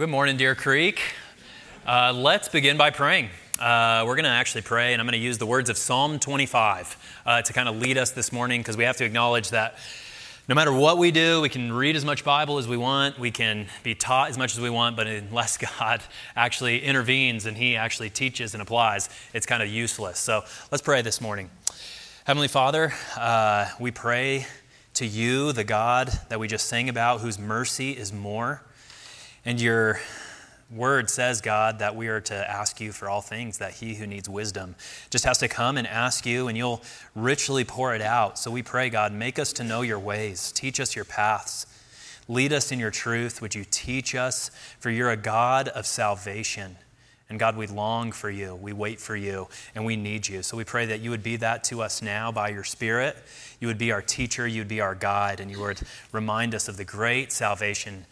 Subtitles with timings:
[0.00, 1.02] Good morning, Deer Creek.
[1.86, 3.28] Uh, let's begin by praying.
[3.58, 6.18] Uh, we're going to actually pray, and I'm going to use the words of Psalm
[6.18, 9.76] 25 uh, to kind of lead us this morning because we have to acknowledge that
[10.48, 13.30] no matter what we do, we can read as much Bible as we want, we
[13.30, 16.00] can be taught as much as we want, but unless God
[16.34, 20.18] actually intervenes and He actually teaches and applies, it's kind of useless.
[20.18, 21.50] So let's pray this morning.
[22.24, 24.46] Heavenly Father, uh, we pray
[24.94, 28.62] to you, the God that we just sang about, whose mercy is more.
[29.44, 30.00] And your
[30.70, 34.06] word says, God, that we are to ask you for all things, that he who
[34.06, 34.76] needs wisdom
[35.10, 36.82] just has to come and ask you, and you'll
[37.14, 38.38] richly pour it out.
[38.38, 41.66] So we pray, God, make us to know your ways, teach us your paths,
[42.28, 43.42] lead us in your truth.
[43.42, 44.50] Would you teach us?
[44.78, 46.76] For you're a God of salvation.
[47.28, 50.42] And God, we long for you, we wait for you, and we need you.
[50.42, 53.16] So we pray that you would be that to us now by your Spirit.
[53.60, 56.66] You would be our teacher, you would be our guide, and you would remind us
[56.66, 58.04] of the great salvation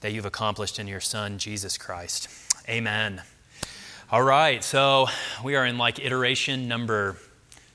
[0.00, 2.28] that you've accomplished in your Son, Jesus Christ.
[2.68, 3.22] Amen.
[4.10, 5.06] All right, so
[5.44, 7.16] we are in like iteration number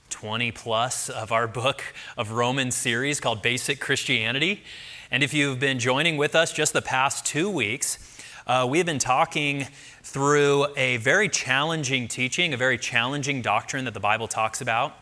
[0.09, 1.83] 20 plus of our book
[2.17, 4.64] of Romans series called Basic Christianity.
[5.11, 8.88] And if you've been joining with us just the past two weeks, uh, we have
[8.88, 9.67] been talking
[10.02, 14.95] through a very challenging teaching, a very challenging doctrine that the Bible talks about.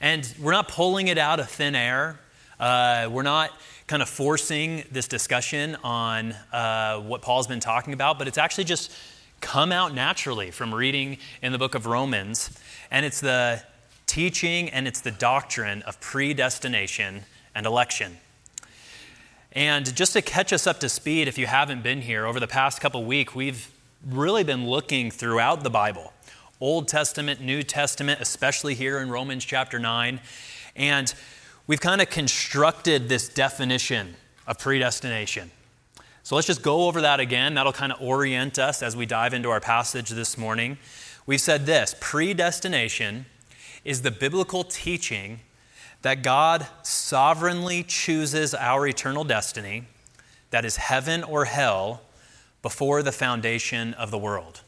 [0.00, 2.20] And we're not pulling it out of thin air.
[2.60, 3.50] Uh, we're not
[3.86, 8.64] kind of forcing this discussion on uh, what Paul's been talking about, but it's actually
[8.64, 8.90] just
[9.40, 12.50] come out naturally from reading in the book of Romans.
[12.90, 13.62] And it's the
[14.06, 17.22] teaching and it's the doctrine of predestination
[17.54, 18.16] and election.
[19.52, 22.48] And just to catch us up to speed, if you haven't been here, over the
[22.48, 23.70] past couple weeks, we've
[24.04, 26.12] really been looking throughout the Bible
[26.60, 30.20] Old Testament, New Testament, especially here in Romans chapter 9.
[30.74, 31.14] And
[31.66, 35.50] we've kind of constructed this definition of predestination.
[36.22, 37.54] So let's just go over that again.
[37.54, 40.78] That'll kind of orient us as we dive into our passage this morning.
[41.24, 43.26] We've said this predestination
[43.84, 45.40] is the biblical teaching
[46.02, 49.84] that God sovereignly chooses our eternal destiny,
[50.50, 52.02] that is heaven or hell,
[52.62, 54.62] before the foundation of the world.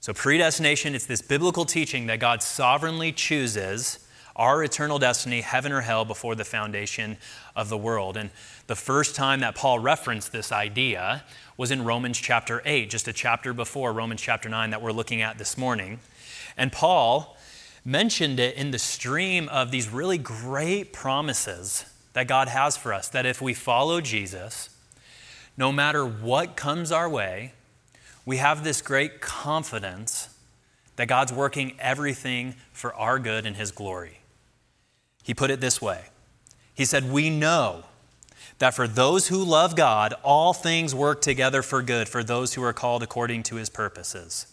[0.00, 4.06] So, predestination, it's this biblical teaching that God sovereignly chooses
[4.36, 7.16] our eternal destiny, heaven or hell, before the foundation
[7.54, 8.16] of the world.
[8.16, 8.30] And
[8.66, 11.24] the first time that Paul referenced this idea
[11.56, 15.22] was in Romans chapter 8, just a chapter before Romans chapter 9 that we're looking
[15.22, 16.00] at this morning.
[16.56, 17.36] And Paul
[17.84, 23.08] mentioned it in the stream of these really great promises that God has for us
[23.08, 24.70] that if we follow Jesus,
[25.56, 27.52] no matter what comes our way,
[28.24, 30.34] we have this great confidence
[30.96, 34.19] that God's working everything for our good and His glory.
[35.30, 36.06] He put it this way
[36.74, 37.84] He said, We know
[38.58, 42.64] that for those who love God, all things work together for good for those who
[42.64, 44.48] are called according to his purposes.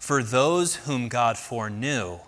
[0.00, 2.18] For those whom God foreknew,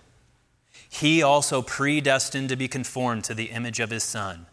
[0.88, 4.47] he also predestined to be conformed to the image of his Son,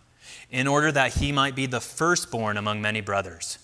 [0.49, 3.59] in order that he might be the firstborn among many brothers.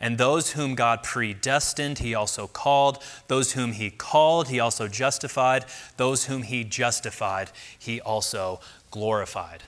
[0.00, 3.02] And those whom God predestined, he also called.
[3.28, 5.64] Those whom he called, he also justified.
[5.96, 9.62] Those whom he justified, he also glorified.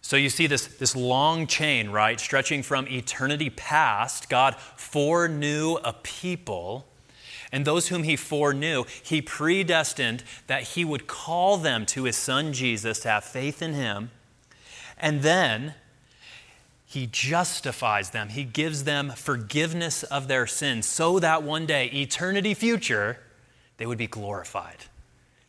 [0.00, 4.28] So you see this, this long chain, right, stretching from eternity past.
[4.28, 6.86] God foreknew a people,
[7.52, 12.52] and those whom he foreknew, he predestined that he would call them to his son
[12.52, 14.10] Jesus to have faith in him.
[14.98, 15.74] And then
[16.92, 18.28] he justifies them.
[18.28, 23.18] He gives them forgiveness of their sins so that one day, eternity future,
[23.78, 24.76] they would be glorified.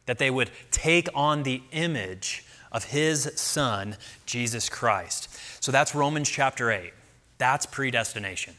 [0.05, 5.29] That they would take on the image of his son, Jesus Christ.
[5.61, 6.93] So that's Romans chapter 8.
[7.37, 8.55] That's predestination.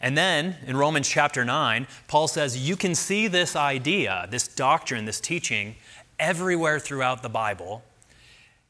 [0.00, 5.04] And then in Romans chapter 9, Paul says you can see this idea, this doctrine,
[5.04, 5.76] this teaching
[6.18, 7.84] everywhere throughout the Bible.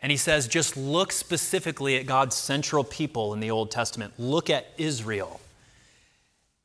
[0.04, 4.12] And he says, just look specifically at God's central people in the Old Testament.
[4.18, 5.40] Look at Israel.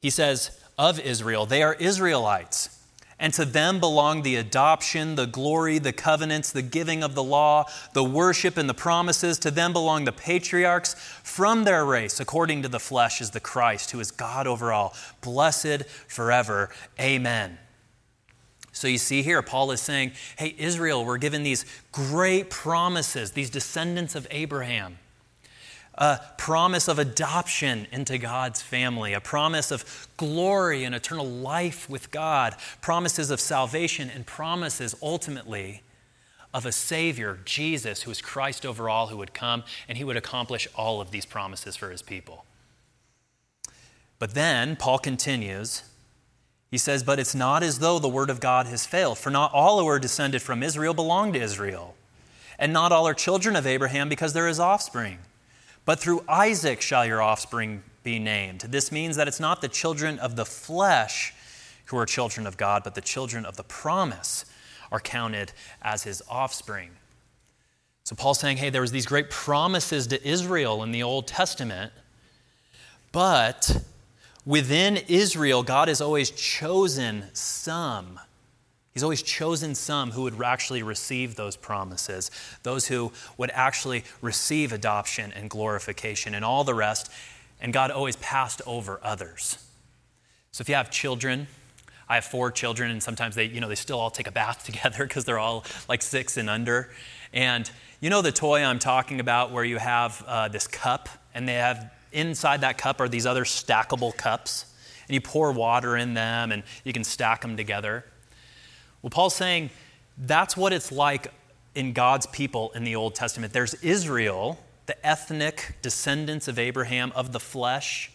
[0.02, 2.84] He says, of Israel, they are Israelites.
[3.18, 7.64] And to them belong the adoption, the glory, the covenants, the giving of the law,
[7.94, 9.40] the worship, and the promises.
[9.40, 10.96] To them belong the patriarchs.
[11.24, 14.94] From their race, according to the flesh, is the Christ, who is God over all,
[15.22, 16.72] blessed forever.
[17.00, 17.58] Amen.
[18.80, 23.50] So you see here, Paul is saying, hey, Israel, we're given these great promises, these
[23.50, 25.00] descendants of Abraham.
[25.96, 32.10] A promise of adoption into God's family, a promise of glory and eternal life with
[32.10, 35.84] God, promises of salvation, and promises ultimately
[36.54, 40.16] of a Savior, Jesus, who is Christ over all, who would come and he would
[40.16, 42.46] accomplish all of these promises for his people.
[44.20, 45.84] But then Paul continues.
[46.70, 49.54] He says, But it's not as though the word of God has failed, for not
[49.54, 51.96] all who are descended from Israel belong to Israel,
[52.58, 55.20] and not all are children of Abraham because there is offspring.
[55.86, 58.62] But through Isaac shall your offspring be named.
[58.62, 61.34] This means that it's not the children of the flesh
[61.86, 64.46] who are children of God, but the children of the promise
[64.92, 65.52] are counted
[65.82, 66.92] as his offspring.
[68.04, 71.92] So Paul's saying, hey, there was these great promises to Israel in the Old Testament,
[73.12, 73.84] but
[74.50, 78.20] within Israel, God has always chosen some.
[78.96, 82.32] He's always chosen some who would actually receive those promises,
[82.64, 87.12] those who would actually receive adoption and glorification and all the rest.
[87.62, 89.64] And God always passed over others.
[90.52, 91.46] So if you have children,
[92.10, 94.66] I have four children, and sometimes they, you know, they still all take a bath
[94.66, 96.90] together because they're all like six and under.
[97.34, 97.70] And
[98.02, 101.54] you know the toy I'm talking about where you have uh, this cup, and they
[101.54, 104.66] have inside that cup are these other stackable cups,
[105.08, 108.06] and you pour water in them, and you can stack them together.
[109.02, 109.70] Well, Paul's saying
[110.18, 111.32] that's what it's like
[111.76, 113.54] in God's people in the Old Testament.
[113.54, 118.12] There's Israel, the ethnic descendants of Abraham of the flesh,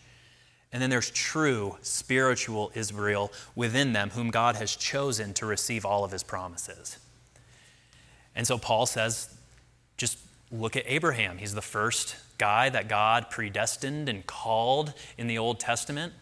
[0.73, 6.05] and then there's true spiritual Israel within them, whom God has chosen to receive all
[6.05, 6.99] of his promises.
[8.35, 9.32] And so Paul says,
[9.96, 10.19] just
[10.50, 11.38] look at Abraham.
[11.38, 16.12] He's the first guy that God predestined and called in the Old Testament.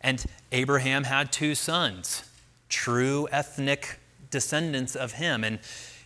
[0.00, 2.24] And Abraham had two sons,
[2.68, 4.00] true ethnic
[4.30, 5.44] descendants of him.
[5.44, 5.60] And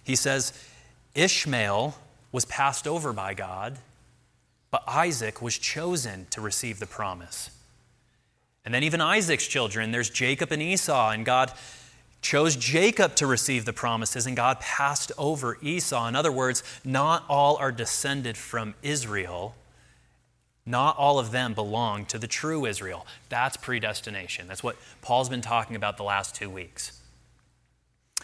[0.04, 0.52] he says,
[1.14, 1.96] Ishmael
[2.32, 3.78] was passed over by God,
[4.70, 7.50] but Isaac was chosen to receive the promise.
[8.64, 11.52] And then even Isaac's children, there's Jacob and Esau, and God
[12.26, 16.08] chose Jacob to receive the promises, and God passed over Esau.
[16.08, 19.54] In other words, not all are descended from Israel.
[20.66, 23.06] Not all of them belong to the true Israel.
[23.28, 24.48] That's predestination.
[24.48, 27.00] That's what Paul's been talking about the last two weeks.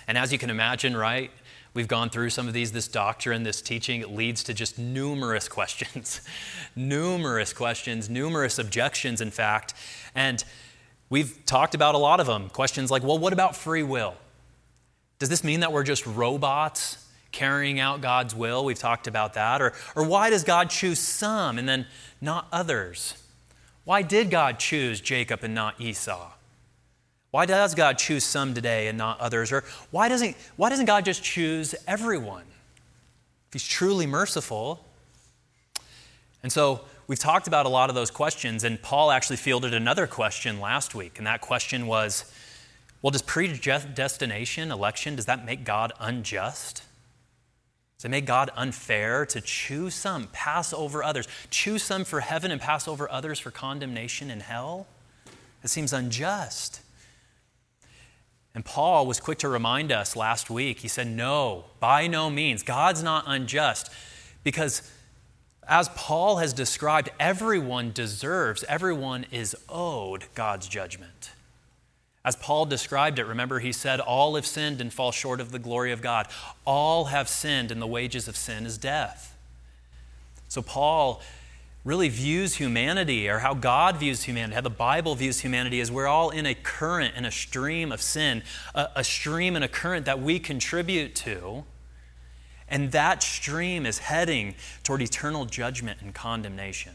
[0.09, 1.31] And as you can imagine, right,
[1.75, 4.03] We've gone through some of these, this doctrine, this teaching.
[4.03, 6.21] It leads to just numerous questions,
[6.77, 9.73] numerous questions, numerous objections, in fact.
[10.15, 10.45] And
[11.13, 12.49] we've talked about a lot of them.
[12.49, 14.15] Questions like, well, what about free will?
[15.19, 18.65] Does this mean that we're just robots carrying out God's will?
[18.65, 19.61] We've talked about that.
[19.61, 21.87] Or, or why does God choose some and then
[22.23, 23.23] not others?
[23.85, 26.31] Why did God choose Jacob and not Esau?
[27.31, 29.53] Why does God choose some today and not others?
[29.53, 32.45] Or why doesn't, why doesn't God just choose everyone?
[33.49, 34.83] If He's truly merciful.
[36.43, 40.07] And so we've talked about a lot of those questions, and Paul actually fielded another
[40.07, 42.25] question last week, and that question was
[43.03, 46.85] well, does predestination, election, does that make God unjust?
[47.99, 52.51] Does it make God unfair to choose some, pass over others, choose some for heaven
[52.51, 54.87] and pass over others for condemnation in hell?
[55.63, 56.81] It seems unjust.
[58.55, 60.79] And Paul was quick to remind us last week.
[60.79, 62.63] He said, No, by no means.
[62.63, 63.93] God's not unjust.
[64.43, 64.91] Because
[65.69, 71.33] as Paul has described, everyone deserves, everyone is owed God's judgment.
[72.25, 75.59] As Paul described it, remember he said, All have sinned and fall short of the
[75.59, 76.29] glory of God.
[76.65, 79.37] All have sinned, and the wages of sin is death.
[80.49, 81.21] So Paul
[81.85, 86.07] really views humanity or how God views humanity, how the Bible views humanity, is we're
[86.07, 88.43] all in a current and a stream of sin,
[88.75, 91.65] a, a, stream and a current that we contribute to.
[92.73, 96.95] And that stream is heading toward eternal judgment and condemnation.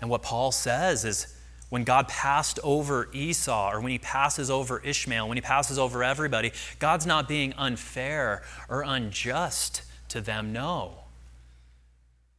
[0.00, 1.36] And what Paul says is
[1.70, 6.04] when God passed over Esau, or when he passes over Ishmael, when he passes over
[6.04, 10.52] everybody, God's not being unfair or unjust to them.
[10.52, 10.98] No.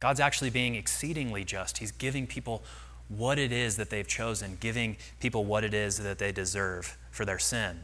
[0.00, 1.78] God's actually being exceedingly just.
[1.78, 2.62] He's giving people
[3.08, 7.26] what it is that they've chosen, giving people what it is that they deserve for
[7.26, 7.80] their sin.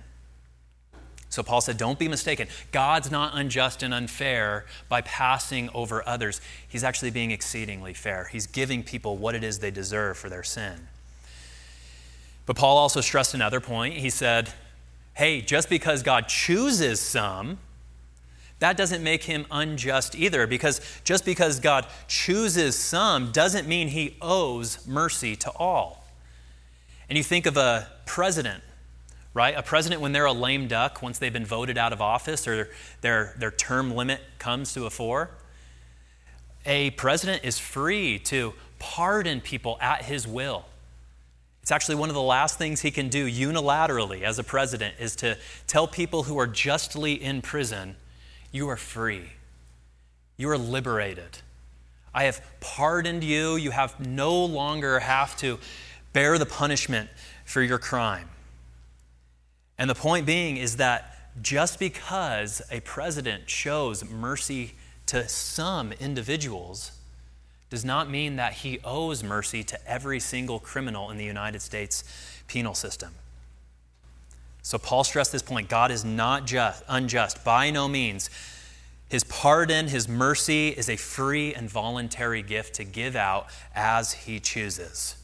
[1.32, 2.46] So Paul said, Don't be mistaken.
[2.72, 6.42] God's not unjust and unfair by passing over others.
[6.68, 8.28] He's actually being exceedingly fair.
[8.30, 10.88] He's giving people what it is they deserve for their sin.
[12.44, 13.94] But Paul also stressed another point.
[13.94, 14.52] He said,
[15.14, 17.58] Hey, just because God chooses some,
[18.58, 24.18] that doesn't make him unjust either, because just because God chooses some doesn't mean he
[24.20, 26.04] owes mercy to all.
[27.08, 28.62] And you think of a president,
[29.34, 29.54] right?
[29.56, 32.68] A president, when they're a lame duck, once they've been voted out of office or
[33.00, 35.30] their, their term limit comes to a four,
[36.66, 40.66] a president is free to pardon people at his will.
[41.62, 45.14] It's actually one of the last things he can do unilaterally as a president is
[45.16, 47.96] to tell people who are justly in prison
[48.52, 49.30] you are free.
[50.36, 51.38] You are liberated.
[52.14, 53.56] I have pardoned you.
[53.56, 55.58] You have no longer have to
[56.12, 57.08] bear the punishment
[57.46, 58.28] for your crime.
[59.78, 64.72] And the point being is that just because a president shows mercy
[65.06, 66.92] to some individuals
[67.70, 72.04] does not mean that he owes mercy to every single criminal in the United States
[72.46, 73.14] penal system.
[74.62, 78.30] So Paul stressed this point God is not just, unjust, by no means.
[79.08, 84.38] His pardon, his mercy is a free and voluntary gift to give out as he
[84.38, 85.16] chooses.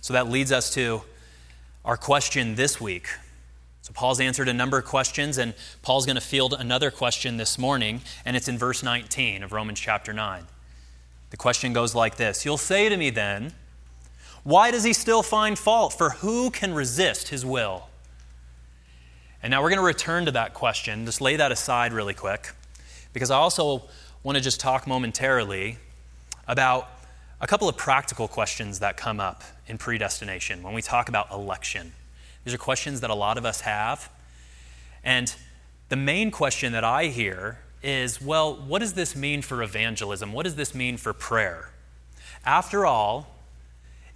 [0.00, 1.02] So that leads us to
[1.84, 3.08] our question this week.
[3.98, 8.00] Paul's answered a number of questions, and Paul's going to field another question this morning,
[8.24, 10.44] and it's in verse 19 of Romans chapter 9.
[11.30, 13.54] The question goes like this You'll say to me then,
[14.44, 15.94] why does he still find fault?
[15.94, 17.88] For who can resist his will?
[19.42, 21.04] And now we're going to return to that question.
[21.04, 22.52] Just lay that aside really quick
[23.12, 23.82] because I also
[24.22, 25.76] want to just talk momentarily
[26.46, 26.88] about
[27.40, 31.94] a couple of practical questions that come up in predestination when we talk about election.
[32.48, 34.08] These are questions that a lot of us have.
[35.04, 35.34] And
[35.90, 40.32] the main question that I hear is well, what does this mean for evangelism?
[40.32, 41.68] What does this mean for prayer?
[42.46, 43.36] After all,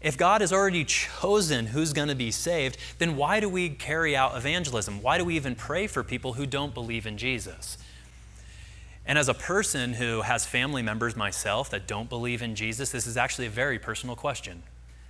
[0.01, 4.17] if God has already chosen who's going to be saved, then why do we carry
[4.17, 5.03] out evangelism?
[5.03, 7.77] Why do we even pray for people who don't believe in Jesus?
[9.05, 13.07] And as a person who has family members myself that don't believe in Jesus, this
[13.07, 14.63] is actually a very personal question,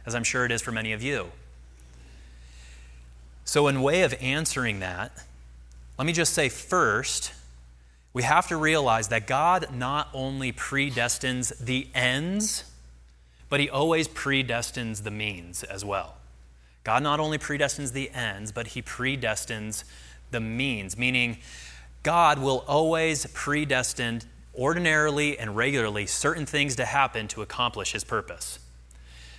[0.04, 1.30] as I'm sure it is for many of you.
[3.44, 5.12] So, in way of answering that,
[5.98, 7.32] let me just say first,
[8.12, 12.64] we have to realize that God not only predestines the ends,
[13.48, 16.16] but He always predestines the means as well.
[16.84, 19.84] God not only predestines the ends, but He predestines
[20.30, 21.38] the means, meaning
[22.02, 24.22] God will always predestine
[24.54, 28.58] ordinarily and regularly certain things to happen to accomplish his purpose.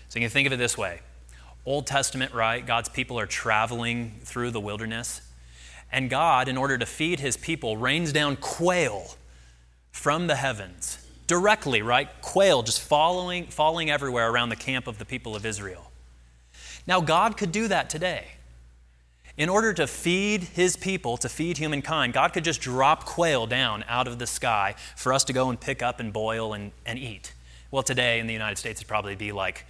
[0.10, 1.02] So you can think of it this way
[1.66, 2.66] Old Testament, right?
[2.66, 5.22] God's people are traveling through the wilderness.
[5.92, 9.16] And God, in order to feed his people, rains down quail
[9.92, 12.10] from the heavens directly, right?
[12.22, 15.92] Quail just following, falling everywhere around the camp of the people of Israel.
[16.86, 18.26] Now, God could do that today.
[19.38, 23.84] In order to feed his people, to feed humankind, God could just drop quail down
[23.88, 27.00] out of the sky for us to go and pick up and boil and, and
[27.00, 27.34] eat.
[27.72, 29.66] Well, today in the United States, it'd probably be like,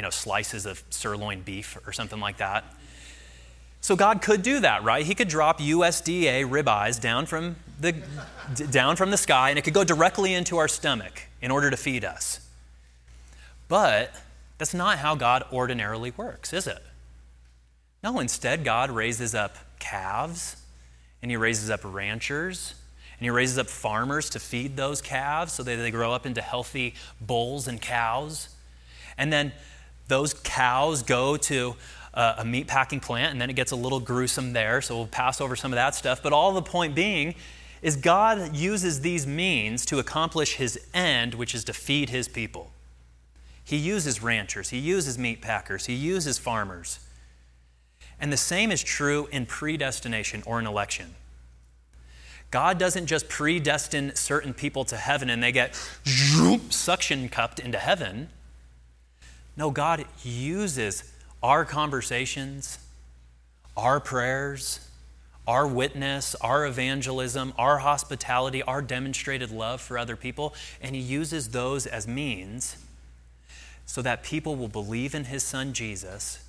[0.00, 2.64] you know, slices of sirloin beef or something like that.
[3.82, 5.04] So God could do that, right?
[5.04, 7.92] He could drop USDA ribeyes down from the,
[8.70, 11.76] down from the sky and it could go directly into our stomach in order to
[11.76, 12.48] feed us.
[13.68, 14.18] But
[14.56, 16.82] that's not how God ordinarily works, is it?
[18.02, 20.56] No, instead, God raises up calves
[21.20, 22.74] and he raises up ranchers
[23.18, 26.40] and he raises up farmers to feed those calves so that they grow up into
[26.40, 28.48] healthy bulls and cows.
[29.18, 29.52] And then
[30.10, 31.74] those cows go to
[32.12, 35.06] a, a meat packing plant, and then it gets a little gruesome there, so we'll
[35.06, 36.22] pass over some of that stuff.
[36.22, 37.34] But all the point being
[37.80, 42.72] is God uses these means to accomplish his end, which is to feed his people.
[43.64, 46.98] He uses ranchers, he uses meat packers, he uses farmers.
[48.18, 51.14] And the same is true in predestination or in election.
[52.50, 55.74] God doesn't just predestine certain people to heaven and they get
[56.68, 58.28] suction cupped into heaven.
[59.56, 61.04] No, God uses
[61.42, 62.78] our conversations,
[63.76, 64.88] our prayers,
[65.46, 71.48] our witness, our evangelism, our hospitality, our demonstrated love for other people, and He uses
[71.48, 72.76] those as means
[73.86, 76.44] so that people will believe in His Son Jesus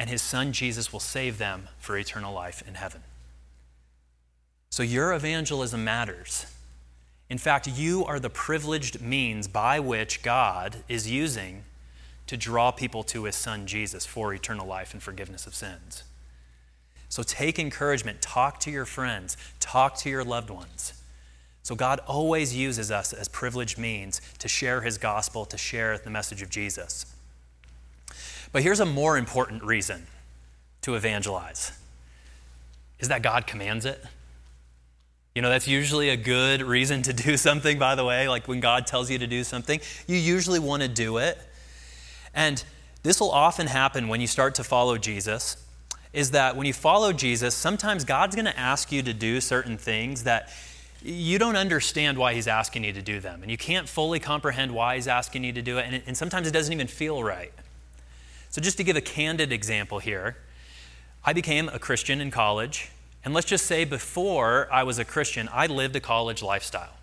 [0.00, 3.02] and his son Jesus will save them for eternal life in heaven.
[4.70, 6.46] So your evangelism matters.
[7.28, 11.64] In fact, you are the privileged means by which God is using
[12.30, 16.04] to draw people to his son Jesus for eternal life and forgiveness of sins.
[17.08, 20.92] So take encouragement, talk to your friends, talk to your loved ones.
[21.64, 26.08] So God always uses us as privileged means to share his gospel, to share the
[26.08, 27.04] message of Jesus.
[28.52, 30.06] But here's a more important reason
[30.82, 31.72] to evangelize
[33.00, 34.04] is that God commands it.
[35.34, 38.28] You know, that's usually a good reason to do something, by the way.
[38.28, 41.36] Like when God tells you to do something, you usually want to do it.
[42.34, 42.62] And
[43.02, 45.56] this will often happen when you start to follow Jesus.
[46.12, 49.78] Is that when you follow Jesus, sometimes God's going to ask you to do certain
[49.78, 50.50] things that
[51.02, 53.42] you don't understand why He's asking you to do them.
[53.42, 55.86] And you can't fully comprehend why He's asking you to do it.
[55.88, 57.52] And, and sometimes it doesn't even feel right.
[58.50, 60.36] So, just to give a candid example here,
[61.24, 62.90] I became a Christian in college.
[63.24, 66.96] And let's just say before I was a Christian, I lived a college lifestyle.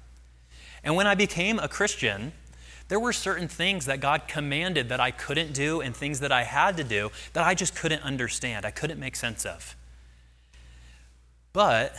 [0.83, 2.33] And when I became a Christian,
[2.87, 6.43] There were certain things that God commanded that I couldn't do and things that I
[6.43, 8.65] had to do that I just couldn't understand.
[8.65, 9.75] I couldn't make sense of.
[11.51, 11.97] But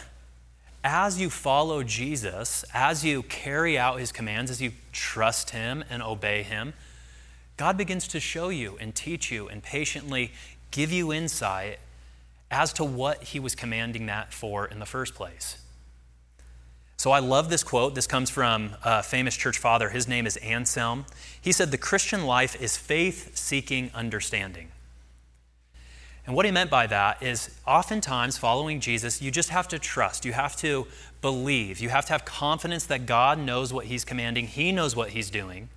[0.82, 6.02] as you follow Jesus, as you carry out his commands, as you trust him and
[6.02, 6.72] obey him,
[7.56, 10.32] God begins to show you and teach you and patiently
[10.70, 11.80] give you insight
[12.50, 15.58] as to what he was commanding that for in the first place.
[16.98, 17.94] So I love this quote.
[17.94, 19.90] This comes from a famous church father.
[19.90, 21.06] His name is Anselm.
[21.40, 24.68] He said, The Christian life is faith seeking understanding.
[26.26, 30.24] And what he meant by that is oftentimes following Jesus, you just have to trust.
[30.24, 30.88] You have to
[31.22, 31.78] believe.
[31.78, 35.30] You have to have confidence that God knows what he's commanding, he knows what he's
[35.30, 35.68] doing.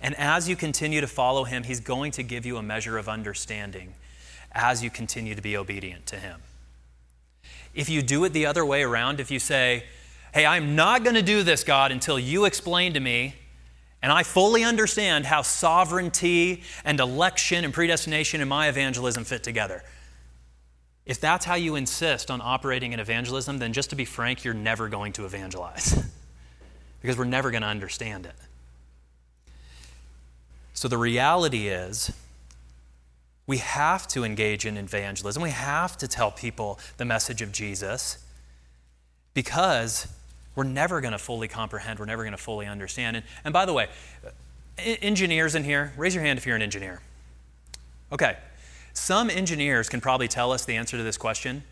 [0.00, 3.06] And as you continue to follow him, he's going to give you a measure of
[3.06, 3.92] understanding
[4.52, 6.40] as you continue to be obedient to him.
[7.74, 9.84] If you do it the other way around, if you say,
[10.32, 13.34] hey, I'm not going to do this, God, until you explain to me
[14.02, 19.84] and I fully understand how sovereignty and election and predestination and my evangelism fit together.
[21.06, 24.54] If that's how you insist on operating in evangelism, then just to be frank, you're
[24.54, 26.04] never going to evangelize
[27.00, 28.34] because we're never going to understand it.
[30.74, 32.12] So the reality is,
[33.46, 35.42] we have to engage in evangelism.
[35.42, 38.18] We have to tell people the message of Jesus
[39.34, 40.06] because
[40.54, 43.16] we're never going to fully comprehend, we're never going to fully understand.
[43.16, 43.88] And, and by the way,
[44.26, 44.30] uh,
[44.82, 47.00] engineers in here, raise your hand if you're an engineer.
[48.10, 48.36] Okay,
[48.92, 51.62] some engineers can probably tell us the answer to this question,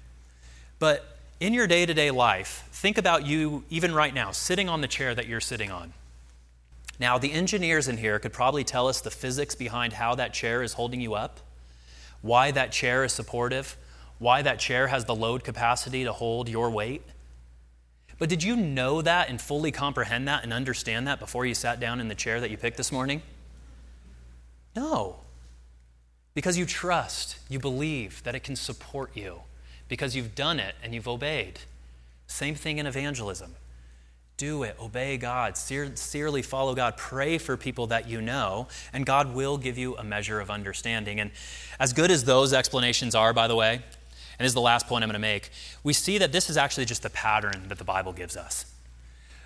[0.79, 4.81] but in your day to day life, think about you, even right now, sitting on
[4.81, 5.93] the chair that you're sitting on.
[6.99, 10.63] Now, the engineers in here could probably tell us the physics behind how that chair
[10.63, 11.41] is holding you up,
[12.21, 13.79] why that chair is supportive,
[14.19, 17.03] why that chair has the load capacity to hold your weight.
[18.21, 21.81] But did you know that and fully comprehend that and understand that before you sat
[21.81, 23.23] down in the chair that you picked this morning?
[24.77, 25.21] No.
[26.35, 29.41] Because you trust, you believe that it can support you,
[29.89, 31.61] because you've done it and you've obeyed.
[32.27, 33.55] Same thing in evangelism.
[34.37, 39.35] Do it, obey God, sincerely follow God, pray for people that you know, and God
[39.35, 41.21] will give you a measure of understanding.
[41.21, 41.31] And
[41.79, 43.81] as good as those explanations are, by the way,
[44.41, 45.51] and this is the last point I'm going to make,
[45.85, 48.65] we see that this is actually just the pattern that the Bible gives us.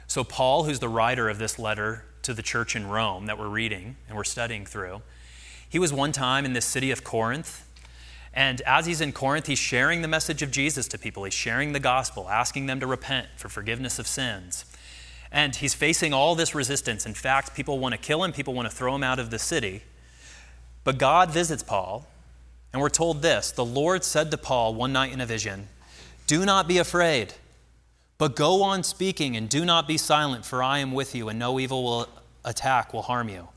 [0.07, 3.48] So, Paul, who's the writer of this letter to the church in Rome that we're
[3.48, 5.02] reading and we're studying through,
[5.68, 7.66] he was one time in this city of Corinth.
[8.33, 11.24] And as he's in Corinth, he's sharing the message of Jesus to people.
[11.24, 14.64] He's sharing the gospel, asking them to repent for forgiveness of sins.
[15.33, 17.04] And he's facing all this resistance.
[17.04, 19.40] In fact, people want to kill him, people want to throw him out of the
[19.40, 19.83] city.
[20.85, 22.07] But God visits Paul
[22.74, 25.68] and we're told this The Lord said to Paul one night in a vision,
[26.26, 27.32] Do not be afraid,
[28.18, 31.38] but go on speaking and do not be silent, for I am with you, and
[31.38, 32.08] no evil will
[32.44, 33.48] attack will harm you.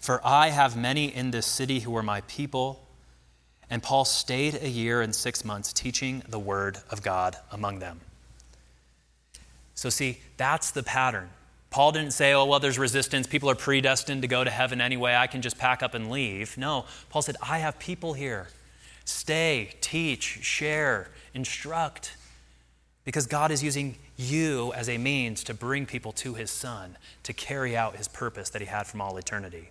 [0.00, 2.80] For I have many in this city who are my people.
[3.70, 8.00] And Paul stayed a year and six months teaching the word of God among them.
[9.74, 11.30] So, see, that's the pattern.
[11.74, 13.26] Paul didn't say, oh, well, there's resistance.
[13.26, 15.16] People are predestined to go to heaven anyway.
[15.16, 16.56] I can just pack up and leave.
[16.56, 18.46] No, Paul said, I have people here.
[19.04, 22.16] Stay, teach, share, instruct.
[23.04, 27.32] Because God is using you as a means to bring people to his son, to
[27.32, 29.70] carry out his purpose that he had from all eternity.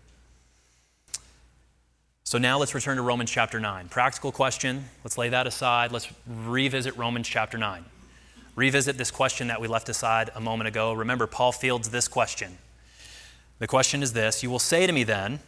[2.25, 3.87] So now let's return to Romans chapter 9.
[3.87, 4.89] Practical question.
[5.05, 5.93] Let's lay that aside.
[5.93, 7.85] Let's revisit Romans chapter 9
[8.55, 10.93] revisit this question that we left aside a moment ago.
[10.93, 12.57] Remember, Paul fields this question.
[13.59, 15.39] The question is this You will say to me then,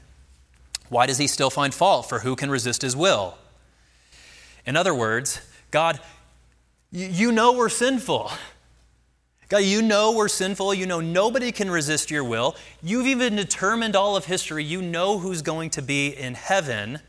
[0.90, 2.08] why does he still find fault?
[2.08, 3.38] For who can resist his will?
[4.66, 5.42] In other words,
[5.72, 6.00] God,
[6.92, 8.32] you know we're sinful.
[9.48, 10.74] God, you know we're sinful.
[10.74, 12.56] You know nobody can resist your will.
[12.82, 14.64] You've even determined all of history.
[14.64, 17.00] You know who's going to be in heaven.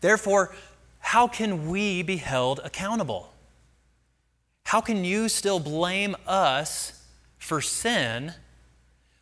[0.00, 0.54] Therefore,
[0.98, 3.31] how can we be held accountable?
[4.64, 7.04] How can you still blame us
[7.38, 8.32] for sin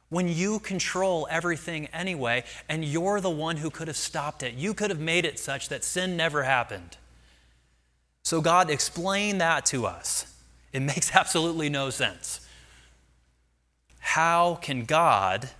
[0.08, 4.54] when you control everything anyway and you're the one who could have stopped it?
[4.54, 6.96] You could have made it such that sin never happened.
[8.22, 10.32] So, God, explain that to us.
[10.72, 12.46] It makes absolutely no sense.
[13.98, 15.50] How can God,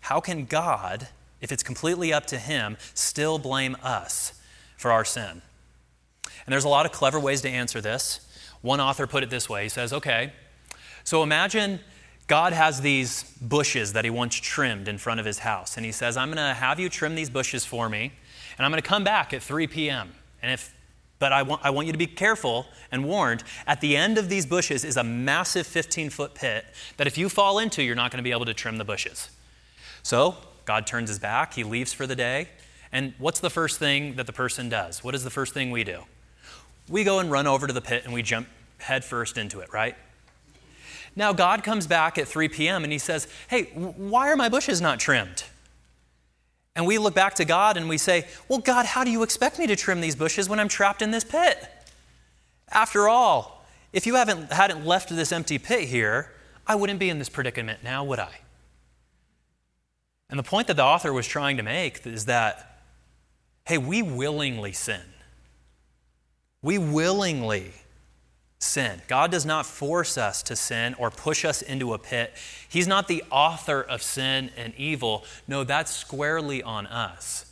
[0.00, 1.08] how can God,
[1.40, 4.32] if it's completely up to Him, still blame us
[4.76, 5.42] for our sin?
[6.24, 8.20] And there's a lot of clever ways to answer this.
[8.62, 10.32] One author put it this way He says, okay,
[11.04, 11.80] so imagine
[12.26, 15.76] God has these bushes that he wants trimmed in front of his house.
[15.76, 18.12] And he says, I'm going to have you trim these bushes for me,
[18.58, 20.12] and I'm going to come back at 3 p.m.
[20.42, 20.74] And if
[21.18, 23.42] but I want, I want you to be careful and warned.
[23.66, 26.64] At the end of these bushes is a massive 15 foot pit
[26.96, 29.30] that if you fall into, you're not going to be able to trim the bushes.
[30.02, 32.48] So God turns his back, he leaves for the day.
[32.92, 35.02] And what's the first thing that the person does?
[35.02, 36.04] What is the first thing we do?
[36.88, 38.48] We go and run over to the pit and we jump
[38.78, 39.96] headfirst into it, right?
[41.16, 42.84] Now, God comes back at 3 p.m.
[42.84, 45.44] and he says, Hey, why are my bushes not trimmed?
[46.76, 49.58] And we look back to God and we say, Well, God, how do you expect
[49.58, 51.68] me to trim these bushes when I'm trapped in this pit?
[52.70, 56.32] After all, if you haven't, hadn't left this empty pit here,
[56.66, 58.40] I wouldn't be in this predicament now, would I?
[60.30, 62.82] And the point that the author was trying to make is that,
[63.64, 65.02] hey, we willingly sin.
[66.62, 67.72] We willingly
[68.58, 69.00] sin.
[69.06, 72.34] God does not force us to sin or push us into a pit.
[72.68, 75.24] He's not the author of sin and evil.
[75.46, 77.44] No, that's squarely on us.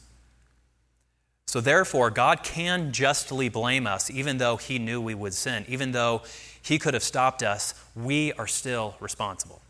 [1.47, 5.64] So, therefore, God can justly blame us, even though He knew we would sin.
[5.69, 6.23] Even though
[6.61, 9.62] He could have stopped us, we are still responsible.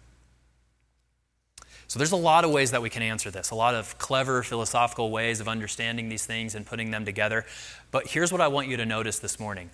[1.88, 4.42] So, there's a lot of ways that we can answer this, a lot of clever
[4.42, 7.46] philosophical ways of understanding these things and putting them together.
[7.90, 9.70] But here's what I want you to notice this morning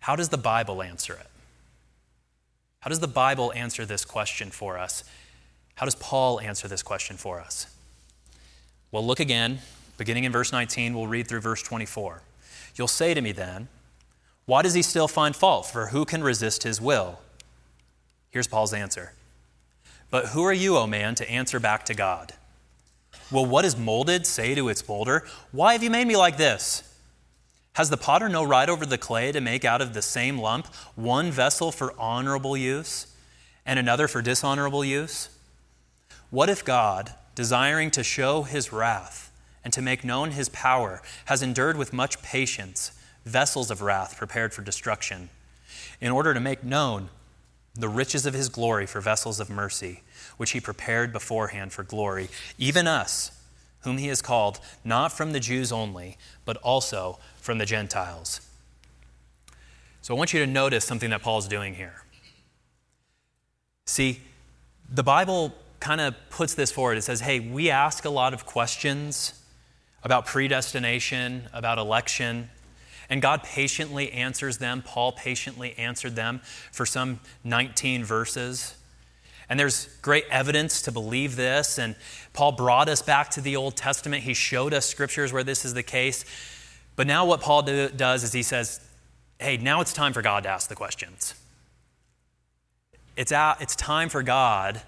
[0.00, 1.26] How does the Bible answer it?
[2.80, 5.04] How does the Bible answer this question for us?
[5.76, 7.74] How does Paul answer this question for us?
[8.90, 9.60] Well, look again
[9.98, 12.22] Beginning in verse 19, we'll read through verse 24.
[12.76, 13.68] You'll say to me then,
[14.46, 15.66] Why does he still find fault?
[15.66, 17.18] For who can resist his will?
[18.30, 19.12] Here's Paul's answer.
[20.10, 22.32] But who are you, O man, to answer back to God?
[23.30, 26.82] Will what is molded say to its boulder, Why have you made me like this?
[27.74, 30.66] Has the potter no right over the clay to make out of the same lump
[30.96, 33.06] one vessel for honorable use
[33.64, 35.28] and another for dishonorable use?
[36.30, 39.30] What if God, desiring to show his wrath,
[39.62, 42.92] and to make known his power, has endured with much patience
[43.24, 45.28] vessels of wrath prepared for destruction,
[46.00, 47.10] in order to make known
[47.78, 50.02] the riches of his glory for vessels of mercy,
[50.36, 53.30] which he prepared beforehand for glory, even us,
[53.82, 58.40] whom he has called, not from the Jews only, but also from the Gentiles.
[60.02, 62.02] So I want you to notice something that Paul's doing here.
[63.86, 64.20] See,
[64.88, 66.98] the Bible kind of puts this forward.
[66.98, 69.40] It says, hey, we ask a lot of questions
[70.02, 72.50] about predestination, about election.
[73.10, 74.82] And God patiently answers them.
[74.82, 76.40] Paul patiently answered them
[76.72, 78.74] for some 19 verses.
[79.48, 81.78] And there's great evidence to believe this.
[81.78, 81.96] And
[82.34, 84.24] Paul brought us back to the Old Testament.
[84.24, 86.24] He showed us scriptures where this is the case.
[86.96, 88.80] But now, what Paul do, does is he says,
[89.38, 91.34] hey, now it's time for God to ask the questions.
[93.16, 94.82] It's, it's time for God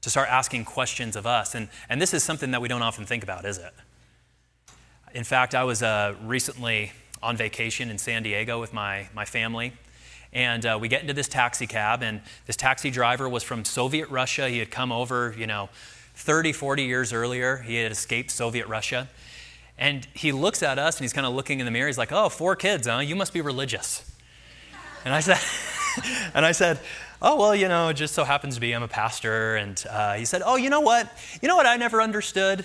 [0.00, 1.54] to start asking questions of us.
[1.54, 3.72] And, and this is something that we don't often think about, is it?
[5.14, 9.72] In fact, I was uh, recently on vacation in San Diego with my, my family.
[10.32, 14.10] And uh, we get into this taxi cab, and this taxi driver was from Soviet
[14.10, 14.48] Russia.
[14.48, 15.70] He had come over, you know,
[16.14, 17.58] 30, 40 years earlier.
[17.58, 19.08] He had escaped Soviet Russia.
[19.78, 21.86] And he looks at us and he's kind of looking in the mirror.
[21.86, 22.98] He's like, Oh, four kids, huh?
[22.98, 24.10] You must be religious.
[25.04, 25.38] And I said,
[26.34, 26.80] and I said,
[27.20, 29.56] Oh, well, you know, it just so happens to be I'm a pastor.
[29.56, 31.10] And uh, he said, Oh, you know what?
[31.42, 32.64] You know what I never understood?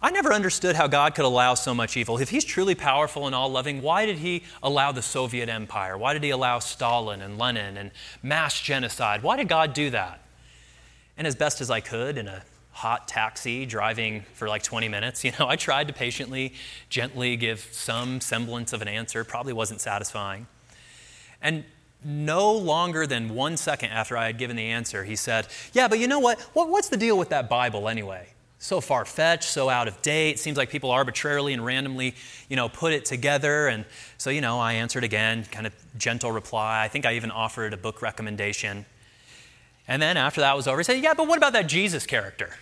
[0.00, 2.18] I never understood how God could allow so much evil.
[2.18, 5.96] If He's truly powerful and all loving, why did He allow the Soviet Empire?
[5.96, 7.90] Why did He allow Stalin and Lenin and
[8.22, 9.22] mass genocide?
[9.22, 10.20] Why did God do that?
[11.16, 15.24] And as best as I could in a hot taxi driving for like 20 minutes,
[15.24, 16.52] you know, I tried to patiently,
[16.90, 19.24] gently give some semblance of an answer.
[19.24, 20.46] Probably wasn't satisfying.
[21.40, 21.64] And
[22.04, 25.98] no longer than one second after I had given the answer, he said, Yeah, but
[25.98, 26.38] you know what?
[26.52, 28.28] What's the deal with that Bible anyway?
[28.66, 30.40] So far fetched, so out of date.
[30.40, 32.16] Seems like people arbitrarily and randomly,
[32.48, 33.68] you know, put it together.
[33.68, 33.84] And
[34.18, 36.82] so, you know, I answered again, kind of gentle reply.
[36.82, 38.84] I think I even offered a book recommendation.
[39.86, 42.56] And then after that was over, he said, Yeah, but what about that Jesus character?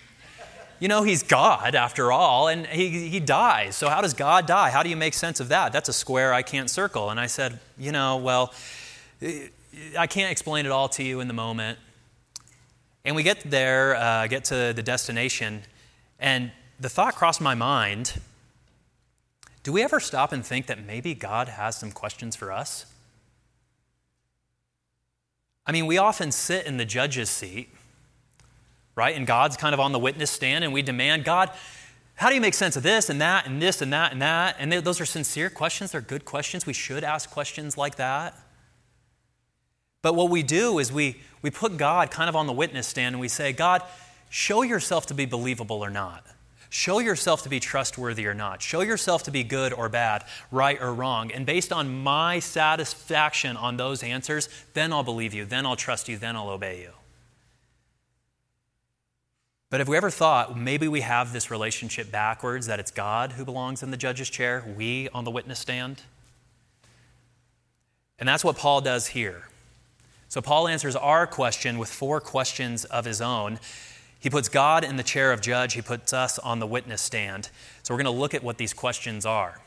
[0.78, 3.74] You know, he's God after all, and he, he dies.
[3.74, 4.68] So, how does God die?
[4.68, 5.72] How do you make sense of that?
[5.72, 7.08] That's a square I can't circle.
[7.08, 8.52] And I said, You know, well,
[9.98, 11.78] I can't explain it all to you in the moment.
[13.06, 15.62] And we get there, uh, get to the destination,
[16.18, 18.20] and the thought crossed my mind
[19.64, 22.84] do we ever stop and think that maybe God has some questions for us?
[25.66, 27.70] I mean, we often sit in the judge's seat,
[28.94, 29.16] right?
[29.16, 31.50] And God's kind of on the witness stand, and we demand, God,
[32.16, 34.56] how do you make sense of this and that and this and that and that?
[34.58, 36.66] And those are sincere questions, they're good questions.
[36.66, 38.38] We should ask questions like that.
[40.02, 43.14] But what we do is we, we put God kind of on the witness stand
[43.14, 43.82] and we say, God,
[44.34, 46.26] show yourself to be believable or not.
[46.68, 48.60] Show yourself to be trustworthy or not.
[48.60, 51.30] Show yourself to be good or bad, right or wrong.
[51.30, 56.08] And based on my satisfaction on those answers, then I'll believe you, then I'll trust
[56.08, 56.90] you, then I'll obey you.
[59.70, 63.44] But have we ever thought maybe we have this relationship backwards, that it's God who
[63.44, 66.02] belongs in the judge's chair, we on the witness stand?
[68.18, 69.48] And that's what Paul does here.
[70.28, 73.60] So Paul answers our question with four questions of his own.
[74.24, 77.50] He puts God in the chair of judge, he puts us on the witness stand.
[77.82, 79.60] So we're going to look at what these questions are.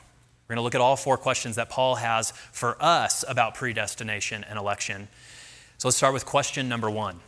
[0.47, 4.43] We're going to look at all four questions that Paul has for us about predestination
[4.43, 5.09] and election.
[5.77, 7.19] So let's start with question number one.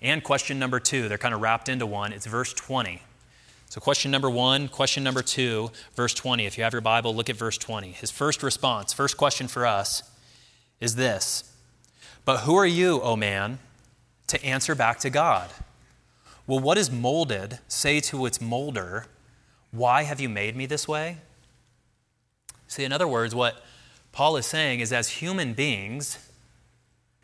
[0.00, 2.10] And question number two, they're kind of wrapped into one.
[2.10, 3.02] It's verse 20.
[3.68, 6.46] So, question number one, question number two, verse 20.
[6.46, 7.92] If you have your Bible, look at verse 20.
[7.92, 10.02] His first response, first question for us
[10.80, 11.52] is this
[12.24, 13.58] But who are you, O man,
[14.28, 15.50] to answer back to God?
[16.50, 19.06] Will what is molded say to its molder,
[19.70, 21.18] Why have you made me this way?
[22.66, 23.62] See, in other words, what
[24.10, 26.18] Paul is saying is as human beings,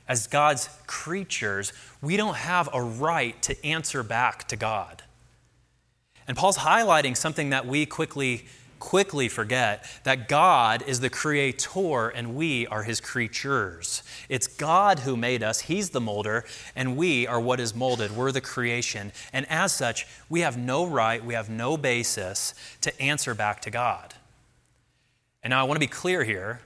[0.07, 5.03] as God's creatures, we don't have a right to answer back to God.
[6.29, 8.45] And Paul's highlighting something that we quickly
[8.79, 14.03] quickly forget that God is the creator and we are his creatures.
[14.29, 18.17] It's God who made us, he's the molder, and we are what is molded.
[18.17, 19.12] We're the creation.
[19.33, 23.71] And as such, we have no right, we have no basis to answer back to
[23.71, 24.15] God.
[25.43, 26.61] And now I want to be clear here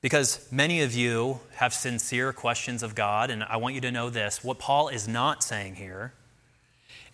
[0.00, 4.10] because many of you have sincere questions of God, and I want you to know
[4.10, 4.44] this.
[4.44, 6.12] What Paul is not saying here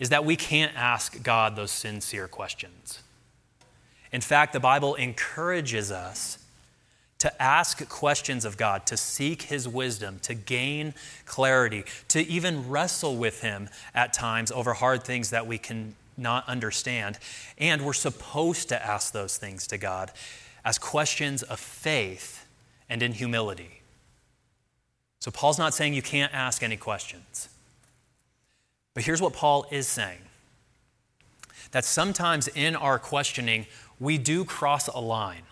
[0.01, 3.03] is that we can't ask God those sincere questions.
[4.13, 6.39] In fact, the Bible encourages us
[7.21, 10.95] to ask questions of God, to seek His wisdom, to gain
[11.27, 16.49] clarity, to even wrestle with Him at times over hard things that we can not
[16.49, 17.19] understand.
[17.59, 20.11] And we're supposed to ask those things to God
[20.65, 22.47] as questions of faith
[22.89, 23.83] and in humility.
[25.21, 27.51] So, Paul's not saying you can't ask any questions.
[28.95, 30.21] But here's what Paul is saying
[31.73, 33.67] that sometimes in our questioning,
[34.01, 35.43] we do cross a line.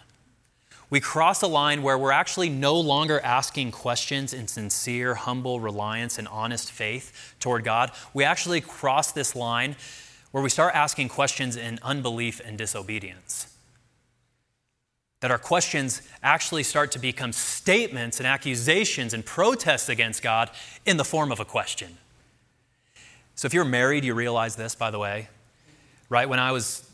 [0.90, 6.18] We cross a line where we're actually no longer asking questions in sincere, humble reliance
[6.18, 7.92] and honest faith toward God.
[8.14, 9.76] We actually cross this line
[10.30, 13.54] where we start asking questions in unbelief and disobedience.
[15.20, 20.50] That our questions actually start to become statements and accusations and protests against God
[20.86, 21.98] in the form of a question.
[23.34, 25.28] So, if you're married, you realize this, by the way.
[26.08, 26.28] Right?
[26.28, 26.87] When I was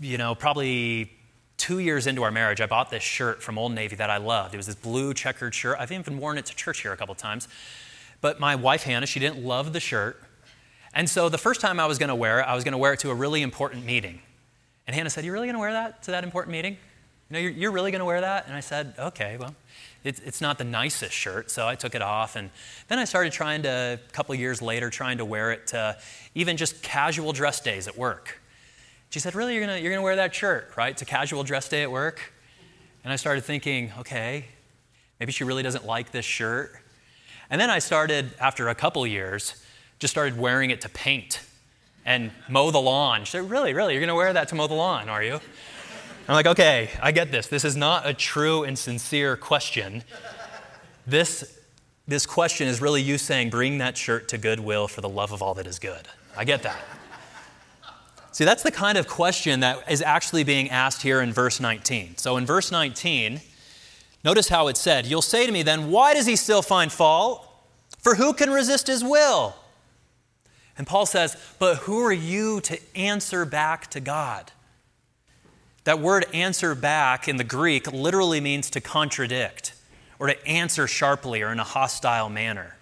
[0.00, 1.12] you know, probably
[1.56, 4.54] two years into our marriage, I bought this shirt from Old Navy that I loved.
[4.54, 5.76] It was this blue checkered shirt.
[5.78, 7.48] I've even worn it to church here a couple times.
[8.20, 10.22] But my wife, Hannah, she didn't love the shirt.
[10.94, 12.78] And so the first time I was going to wear it, I was going to
[12.78, 14.20] wear it to a really important meeting.
[14.86, 16.72] And Hannah said, You're really going to wear that to that important meeting?
[17.28, 18.46] You know, you're, you're really going to wear that?
[18.46, 19.54] And I said, Okay, well,
[20.02, 22.34] it's, it's not the nicest shirt, so I took it off.
[22.34, 22.50] And
[22.88, 25.98] then I started trying to, a couple years later, trying to wear it to
[26.34, 28.39] even just casual dress days at work.
[29.10, 30.92] She said, Really, you're going you're gonna wear that shirt, right?
[30.92, 32.32] It's a casual dress day at work?
[33.02, 34.46] And I started thinking, Okay,
[35.18, 36.72] maybe she really doesn't like this shirt.
[37.50, 39.60] And then I started, after a couple years,
[39.98, 41.40] just started wearing it to paint
[42.06, 43.24] and mow the lawn.
[43.24, 45.40] She said, Really, really, you're going to wear that to mow the lawn, are you?
[46.28, 47.48] I'm like, Okay, I get this.
[47.48, 50.04] This is not a true and sincere question.
[51.04, 51.58] This,
[52.06, 55.42] this question is really you saying, Bring that shirt to Goodwill for the love of
[55.42, 56.06] all that is good.
[56.36, 56.80] I get that.
[58.32, 62.16] See, that's the kind of question that is actually being asked here in verse 19.
[62.16, 63.40] So in verse 19,
[64.22, 67.46] notice how it said, You'll say to me then, why does he still find fault?
[67.98, 69.56] For who can resist his will?
[70.78, 74.52] And Paul says, But who are you to answer back to God?
[75.84, 79.74] That word answer back in the Greek literally means to contradict
[80.18, 82.76] or to answer sharply or in a hostile manner.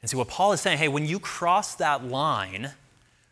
[0.00, 2.72] And see, what Paul is saying, hey, when you cross that line,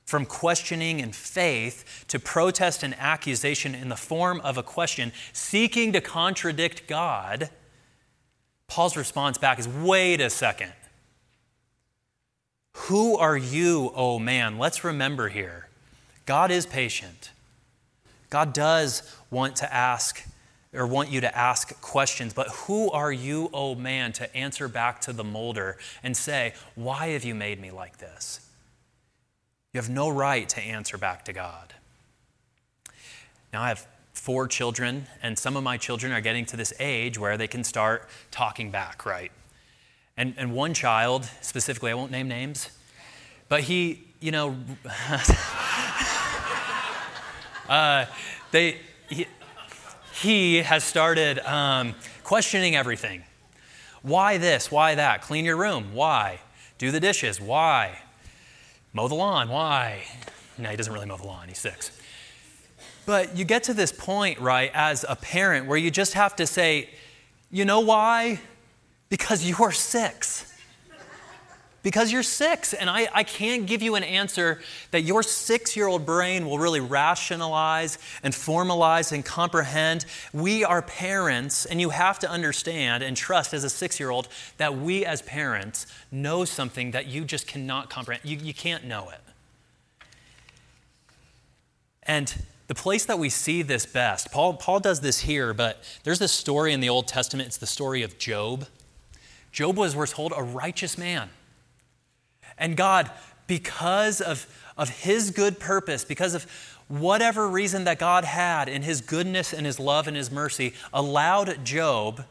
[0.04, 5.92] from questioning and faith to protest and accusation in the form of a question, seeking
[5.92, 7.48] to contradict God,
[8.66, 10.72] Paul's response back is wait a second.
[12.76, 14.58] Who are you, oh man?
[14.58, 15.68] Let's remember here
[16.26, 17.30] God is patient.
[18.30, 20.26] God does want to ask
[20.72, 25.00] or want you to ask questions, but who are you, oh man, to answer back
[25.02, 28.43] to the molder and say, Why have you made me like this?
[29.74, 31.74] You have no right to answer back to God.
[33.52, 37.18] Now, I have four children, and some of my children are getting to this age
[37.18, 39.32] where they can start talking back, right?
[40.16, 42.70] And, and one child, specifically, I won't name names,
[43.48, 44.56] but he, you know,
[47.68, 48.06] uh,
[48.52, 49.26] they, he,
[50.22, 53.24] he, has started um, questioning everything.
[54.02, 54.70] Why this?
[54.70, 55.22] Why that?
[55.22, 55.94] Clean your room.
[55.94, 56.38] Why?
[56.78, 57.40] Do the dishes.
[57.40, 57.98] Why?
[58.94, 59.50] Mow the lawn.
[59.50, 60.04] Why?
[60.56, 61.48] No, he doesn't really mow the lawn.
[61.48, 61.90] He's six.
[63.04, 66.46] But you get to this point, right, as a parent, where you just have to
[66.46, 66.88] say,
[67.50, 68.40] you know why?
[69.10, 70.53] Because you're six
[71.84, 72.72] because you're six.
[72.74, 76.58] And I, I can't give you an answer that your six year old brain will
[76.58, 80.06] really rationalize and formalize and comprehend.
[80.32, 84.26] We are parents, and you have to understand and trust as a six year old
[84.56, 88.24] that we as parents know something that you just cannot comprehend.
[88.28, 89.20] You, you can't know it.
[92.02, 92.34] And
[92.66, 96.32] the place that we see this best, Paul, Paul does this here, but there's this
[96.32, 97.46] story in the Old Testament.
[97.46, 98.66] It's the story of Job.
[99.52, 101.28] Job was, we're told, a righteous man.
[102.58, 103.10] And God,
[103.46, 106.46] because of, of His good purpose, because of
[106.88, 111.64] whatever reason that God had in His goodness and His love and His mercy, allowed
[111.64, 112.24] Job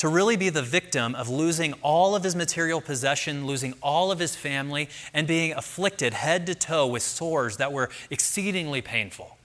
[0.00, 4.18] to really be the victim of losing all of his material possession, losing all of
[4.18, 9.36] his family, and being afflicted head to toe with sores that were exceedingly painful.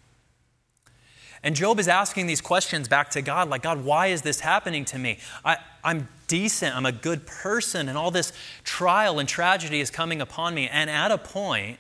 [1.46, 4.84] And Job is asking these questions back to God, like, God, why is this happening
[4.86, 5.20] to me?
[5.46, 10.22] I, I'm decent, I'm a good person, and all this trial and tragedy is coming
[10.22, 10.68] upon me.
[10.68, 11.78] And at a point,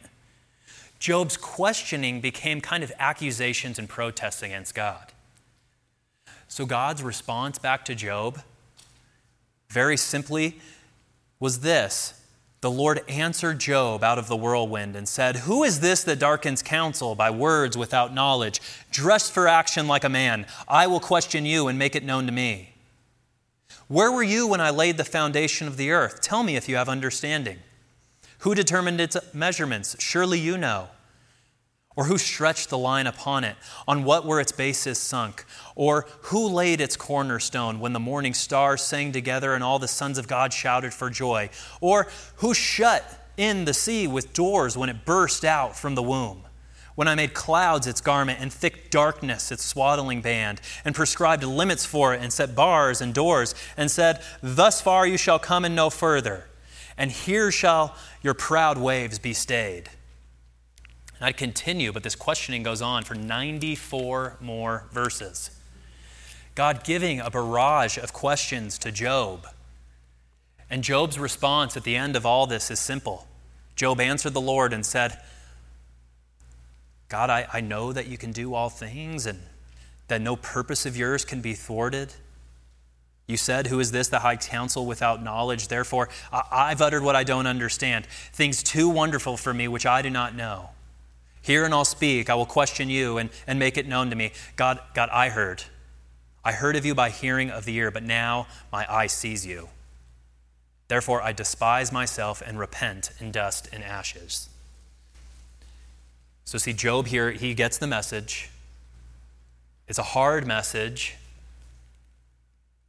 [0.99, 5.13] Job's questioning became kind of accusations and protests against God.
[6.47, 8.41] So God's response back to Job,
[9.69, 10.60] very simply,
[11.39, 12.21] was this
[12.65, 16.63] the Lord answered Job out of the whirlwind and said, Who is this that darkens
[16.63, 18.60] counsel by words without knowledge?
[18.89, 22.32] Dressed for action like a man, I will question you and make it known to
[22.32, 22.73] me.
[23.88, 26.21] Where were you when I laid the foundation of the earth?
[26.21, 27.60] Tell me if you have understanding.
[28.39, 29.95] Who determined its measurements?
[29.99, 30.88] Surely you know.
[31.95, 33.55] Or who stretched the line upon it?
[33.88, 35.45] On what were its bases sunk?
[35.75, 40.17] Or who laid its cornerstone when the morning stars sang together and all the sons
[40.17, 41.49] of God shouted for joy?
[41.79, 46.43] Or who shut in the sea with doors when it burst out from the womb?
[46.95, 51.86] When I made clouds its garment and thick darkness its swaddling band, and prescribed limits
[51.86, 55.75] for it, and set bars and doors, and said, Thus far you shall come and
[55.75, 56.45] no further,
[56.97, 59.89] and here shall your proud waves be stayed.
[61.25, 65.49] I'd continue, but this questioning goes on for 94 more verses.
[66.53, 69.47] God giving a barrage of questions to Job.
[70.69, 73.27] And Job's response at the end of all this is simple.
[73.75, 75.19] Job answered the Lord and said,
[77.09, 79.39] God, I, I know that you can do all things and
[80.07, 82.13] that no purpose of yours can be thwarted.
[83.25, 85.69] You said, Who is this, the high counsel without knowledge?
[85.69, 90.03] Therefore, I, have uttered what I don't understand, things too wonderful for me which I
[90.03, 90.69] do not know.
[91.45, 92.31] Hear and I'll speak.
[92.31, 94.31] I will question you and, and make it known to me.
[94.55, 95.63] God, God, I heard.
[96.43, 99.69] I heard of you by hearing of the ear, but now my eye sees you.
[100.88, 104.49] Therefore, I despise myself and repent in dust and ashes.
[106.45, 108.49] So, see, Job here, he gets the message.
[109.88, 111.15] It's a hard message.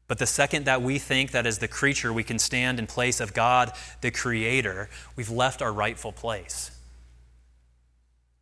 [0.09, 3.21] But the second that we think that as the creature we can stand in place
[3.21, 6.71] of God, the Creator, we've left our rightful place.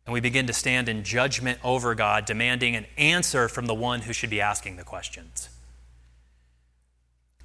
[0.05, 4.01] And we begin to stand in judgment over God, demanding an answer from the one
[4.01, 5.49] who should be asking the questions.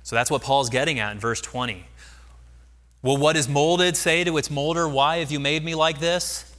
[0.02, 1.84] So that's what Paul's getting at in verse 20.
[3.02, 6.54] Will what is molded say to its molder, Why have you made me like this?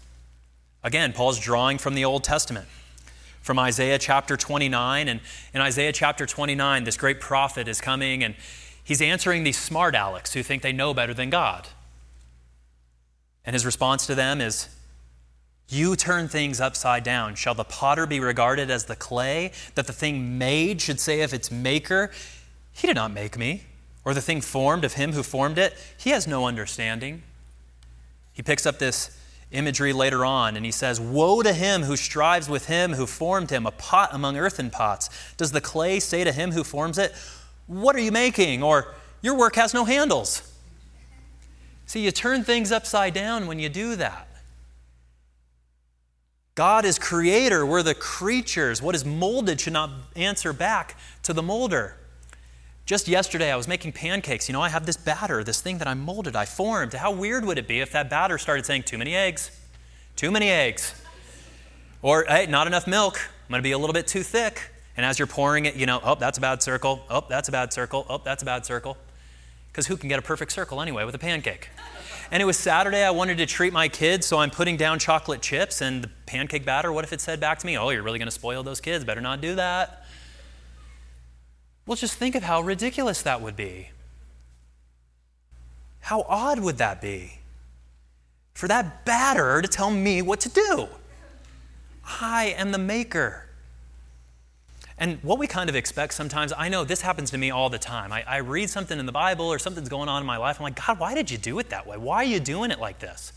[0.83, 2.67] Again, Paul's drawing from the Old Testament,
[3.41, 5.07] from Isaiah chapter 29.
[5.07, 5.19] And
[5.53, 8.35] in Isaiah chapter 29, this great prophet is coming and
[8.83, 11.67] he's answering these smart Alex who think they know better than God.
[13.45, 14.69] And his response to them is,
[15.71, 17.36] you turn things upside down.
[17.36, 21.34] Shall the potter be regarded as the clay, that the thing made should say of
[21.34, 22.12] its maker,
[22.73, 23.63] He did not make me?
[24.03, 27.23] Or the thing formed of him who formed it, He has no understanding.
[28.34, 29.17] He picks up this
[29.51, 33.49] imagery later on and he says, Woe to him who strives with him who formed
[33.49, 35.10] him, a pot among earthen pots.
[35.38, 37.13] Does the clay say to him who forms it,
[37.67, 38.63] What are you making?
[38.63, 40.47] Or, Your work has no handles.
[41.85, 44.27] See, you turn things upside down when you do that.
[46.62, 48.83] God is creator, we're the creatures.
[48.83, 51.95] What is molded should not answer back to the molder.
[52.85, 54.47] Just yesterday, I was making pancakes.
[54.47, 56.93] You know, I have this batter, this thing that I molded, I formed.
[56.93, 59.49] How weird would it be if that batter started saying, too many eggs,
[60.15, 60.93] too many eggs?
[62.03, 64.69] Or, hey, not enough milk, I'm going to be a little bit too thick.
[64.95, 67.03] And as you're pouring it, you know, oh, that's a bad circle.
[67.09, 68.05] Oh, that's a bad circle.
[68.07, 68.97] Oh, that's a bad circle.
[69.71, 71.69] Because who can get a perfect circle anyway with a pancake?
[72.32, 73.04] And it was Saturday.
[73.04, 76.65] I wanted to treat my kids, so I'm putting down chocolate chips and the pancake
[76.65, 76.92] batter.
[76.92, 79.04] What if it said back to me, Oh, you're really going to spoil those kids?
[79.04, 80.06] Better not do that.
[81.86, 83.90] Well, just think of how ridiculous that would be.
[86.00, 87.42] How odd would that be?
[88.62, 90.88] for that batter to tell me what to do.
[92.21, 93.48] I am the maker.
[95.02, 97.79] And what we kind of expect sometimes, I know this happens to me all the
[97.79, 98.13] time.
[98.13, 100.60] I, I, read something in the Bible or something's going on in my life.
[100.60, 101.97] I'm like, God, why did you do it that way?
[101.97, 103.33] Why are you doing it like this?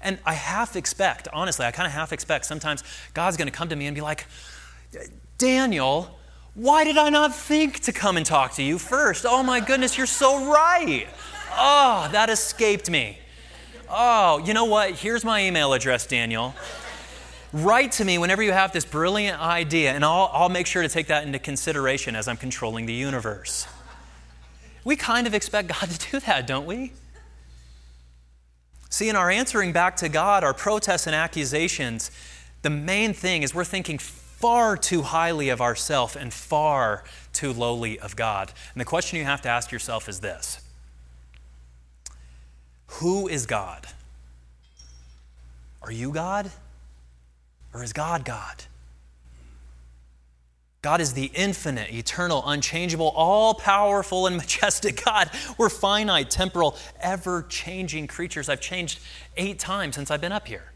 [0.00, 2.84] And I half expect, honestly, I kind of half expect sometimes
[3.14, 4.26] God's going to come to me and be like,
[5.38, 6.20] Daniel,
[6.54, 9.26] why did I not think to come and talk to you first?
[9.28, 11.08] Oh my goodness, you're so right.
[11.58, 13.18] Oh, that escaped me.
[13.90, 14.92] Oh, you know what?
[14.92, 16.54] Here's my email address, Daniel.
[17.56, 20.90] Write to me whenever you have this brilliant idea, and I'll, I'll make sure to
[20.90, 23.66] take that into consideration as I'm controlling the universe.
[24.84, 26.92] We kind of expect God to do that, don't we?
[28.90, 32.10] See, in our answering back to God, our protests and accusations,
[32.60, 37.98] the main thing is we're thinking far too highly of ourselves and far too lowly
[38.00, 38.52] of God.
[38.74, 40.60] And the question you have to ask yourself is this
[42.86, 43.86] Who is God?
[45.80, 46.50] Are you God?
[47.76, 48.64] Or is God God?
[50.80, 55.28] God is the infinite, eternal, unchangeable, all powerful, and majestic God.
[55.58, 58.48] We're finite, temporal, ever changing creatures.
[58.48, 59.00] I've changed
[59.36, 60.72] eight times since I've been up here.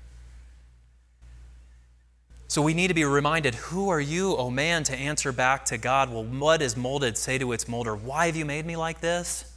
[2.49, 5.65] So we need to be reminded who are you, O oh man, to answer back
[5.67, 6.13] to God?
[6.13, 7.17] Well, what is molded?
[7.17, 9.51] Say to its molder, Why have you made me like this?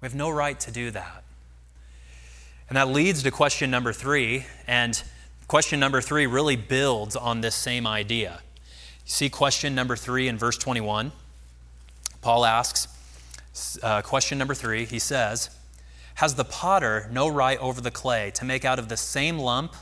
[0.00, 1.22] We have no right to do that.
[2.68, 4.44] And that leads to question number three.
[4.66, 5.00] And
[5.48, 8.40] question number three really builds on this same idea.
[9.04, 11.10] You see question number three in verse 21.
[12.20, 12.86] Paul asks,
[13.82, 15.50] uh, question number three, he says,
[16.14, 19.74] Has the potter no right over the clay to make out of the same lump?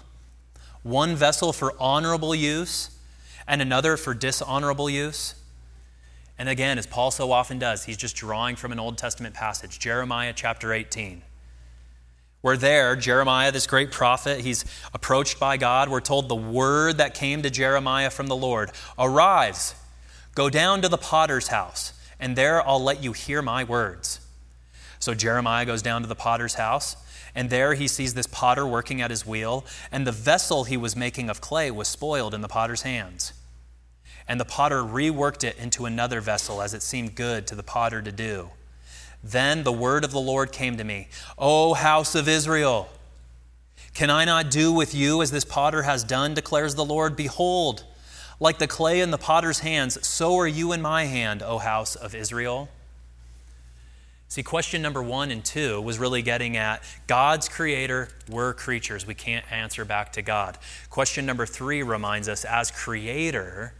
[0.86, 2.90] one vessel for honorable use
[3.48, 5.34] and another for dishonorable use.
[6.38, 9.80] And again, as Paul so often does, he's just drawing from an Old Testament passage,
[9.80, 11.22] Jeremiah chapter 18.
[12.42, 14.64] We're there, Jeremiah, this great prophet, he's
[14.94, 15.88] approached by God.
[15.88, 19.74] We're told the word that came to Jeremiah from the Lord Arise,
[20.34, 24.20] go down to the potter's house, and there I'll let you hear my words.
[24.98, 26.96] So Jeremiah goes down to the potter's house.
[27.36, 30.96] And there he sees this potter working at his wheel, and the vessel he was
[30.96, 33.34] making of clay was spoiled in the potter's hands.
[34.26, 38.00] And the potter reworked it into another vessel as it seemed good to the potter
[38.00, 38.50] to do.
[39.30, 42.88] Then the word of the Lord came to me O house of Israel,
[43.92, 47.16] can I not do with you as this potter has done, declares the Lord?
[47.16, 47.84] Behold,
[48.38, 51.96] like the clay in the potter's hands, so are you in my hand, O house
[51.96, 52.68] of Israel.
[54.28, 59.06] See, question number one and two was really getting at God's creator, we're creatures.
[59.06, 60.58] We can't answer back to God.
[60.90, 63.72] Question number three reminds us as creator,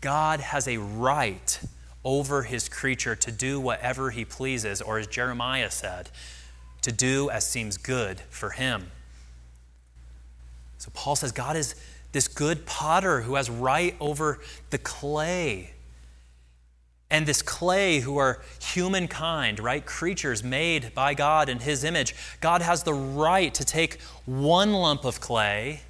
[0.00, 1.60] God has a right
[2.04, 6.10] over his creature to do whatever he pleases, or as Jeremiah said,
[6.82, 8.90] to do as seems good for him.
[10.78, 11.74] So Paul says God is
[12.12, 14.40] this good potter who has right over
[14.70, 15.72] the clay
[17.10, 19.84] and this clay, who are humankind, right?
[19.84, 22.14] Creatures made by God in His image.
[22.40, 25.80] God has the right to take one lump of clay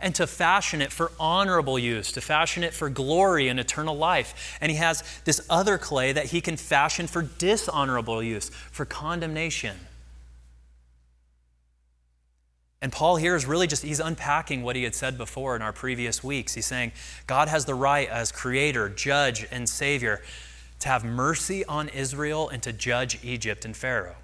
[0.00, 4.58] and to fashion it for honorable use, to fashion it for glory and eternal life.
[4.60, 9.76] And He has this other clay that He can fashion for dishonorable use, for condemnation.
[12.82, 15.72] And Paul here is really just, he's unpacking what he had said before in our
[15.72, 16.54] previous weeks.
[16.54, 16.92] He's saying
[17.26, 20.22] God has the right as creator, judge, and savior
[20.80, 24.16] to have mercy on Israel and to judge Egypt and Pharaoh.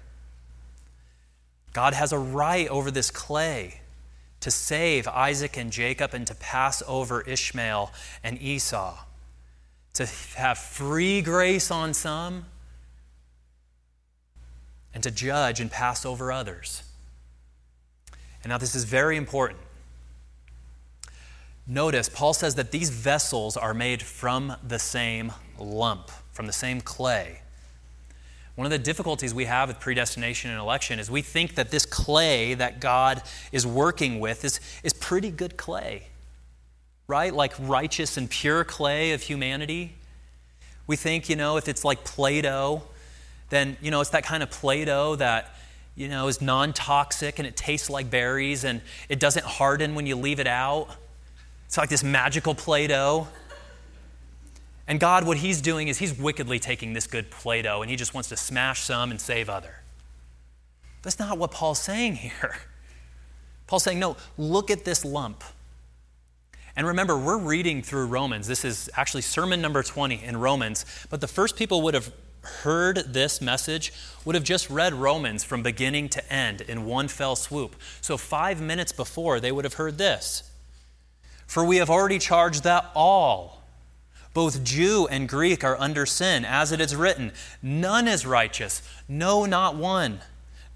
[1.71, 3.81] God has a right over this clay
[4.47, 7.91] to save Isaac and Jacob and to pass over Ishmael
[8.23, 8.97] and Esau,
[9.95, 12.45] to have free grace on some
[14.93, 16.83] and to judge and pass over others.
[18.41, 19.59] And now, this is very important.
[21.67, 26.79] Notice, Paul says that these vessels are made from the same lump, from the same
[26.79, 27.41] clay.
[28.57, 31.85] One of the difficulties we have with predestination and election is we think that this
[31.85, 36.07] clay that God is working with is, is pretty good clay,
[37.07, 37.31] right?
[37.31, 39.93] Like righteous and pure clay of humanity.
[40.87, 42.81] We think, you know, if it's like Play Doh,
[43.51, 45.53] then, you know, it's that kind of Play Doh that
[45.95, 50.07] you know, is non toxic and it tastes like berries and it doesn't harden when
[50.07, 50.87] you leave it out.
[51.67, 53.27] It's like this magical Play Doh.
[54.87, 57.97] And God, what He's doing is He's wickedly taking this good Play Doh and He
[57.97, 59.81] just wants to smash some and save other.
[61.01, 62.57] That's not what Paul's saying here.
[63.67, 65.43] Paul's saying, no, look at this lump.
[66.75, 68.47] And remember, we're reading through Romans.
[68.47, 70.85] This is actually sermon number 20 in Romans.
[71.09, 73.91] But the first people would have heard this message
[74.23, 77.75] would have just read Romans from beginning to end in one fell swoop.
[78.01, 80.49] So, five minutes before, they would have heard this
[81.45, 83.56] For we have already charged that all,
[84.37, 89.45] both Jew and Greek, are under sin, as it is written, None is righteous, no,
[89.47, 90.19] not one.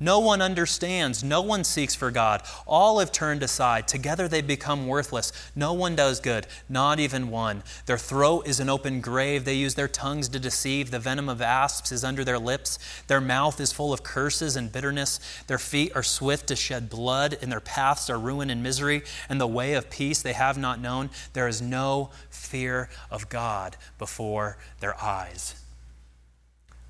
[0.01, 1.23] No one understands.
[1.23, 2.41] No one seeks for God.
[2.65, 3.87] All have turned aside.
[3.87, 5.31] Together they become worthless.
[5.55, 7.61] No one does good, not even one.
[7.85, 9.45] Their throat is an open grave.
[9.45, 10.89] They use their tongues to deceive.
[10.89, 12.79] The venom of asps is under their lips.
[13.05, 15.19] Their mouth is full of curses and bitterness.
[15.45, 19.03] Their feet are swift to shed blood, and their paths are ruin and misery.
[19.29, 21.11] And the way of peace they have not known.
[21.33, 25.53] There is no fear of God before their eyes.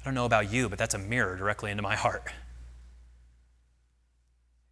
[0.01, 2.31] I don't know about you, but that's a mirror directly into my heart.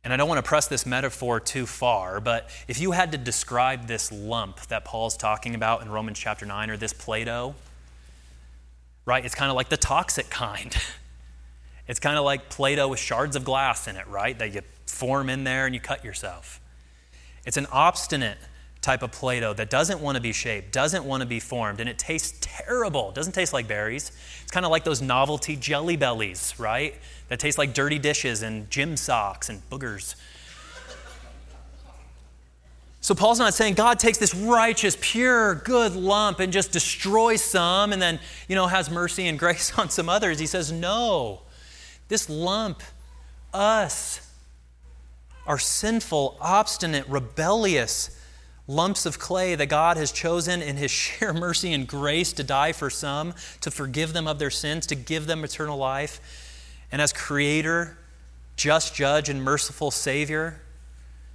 [0.03, 3.17] And I don't want to press this metaphor too far, but if you had to
[3.17, 7.53] describe this lump that Paul's talking about in Romans chapter 9 or this Play Doh,
[9.05, 10.75] right, it's kind of like the toxic kind.
[11.87, 14.61] It's kind of like Play Doh with shards of glass in it, right, that you
[14.85, 16.61] form in there and you cut yourself.
[17.45, 18.37] It's an obstinate
[18.81, 21.79] type of Play Doh that doesn't want to be shaped, doesn't want to be formed,
[21.79, 23.09] and it tastes terrible.
[23.09, 24.11] It doesn't taste like berries.
[24.41, 26.95] It's kind of like those novelty jelly bellies, right?
[27.29, 30.15] That taste like dirty dishes and gym socks and boogers.
[33.01, 37.93] So Paul's not saying God takes this righteous, pure, good lump and just destroys some
[37.93, 40.39] and then, you know, has mercy and grace on some others.
[40.39, 41.41] He says, no.
[42.09, 42.81] This lump,
[43.53, 44.27] us,
[45.45, 48.15] are sinful, obstinate, rebellious,
[48.67, 52.71] lumps of clay that God has chosen in His sheer mercy and grace to die
[52.71, 56.19] for some, to forgive them of their sins, to give them eternal life.
[56.91, 57.97] And as Creator,
[58.55, 60.61] just judge, and merciful Savior,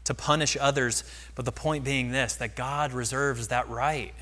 [0.05, 1.05] to punish others.
[1.35, 4.15] But the point being this that God reserves that right.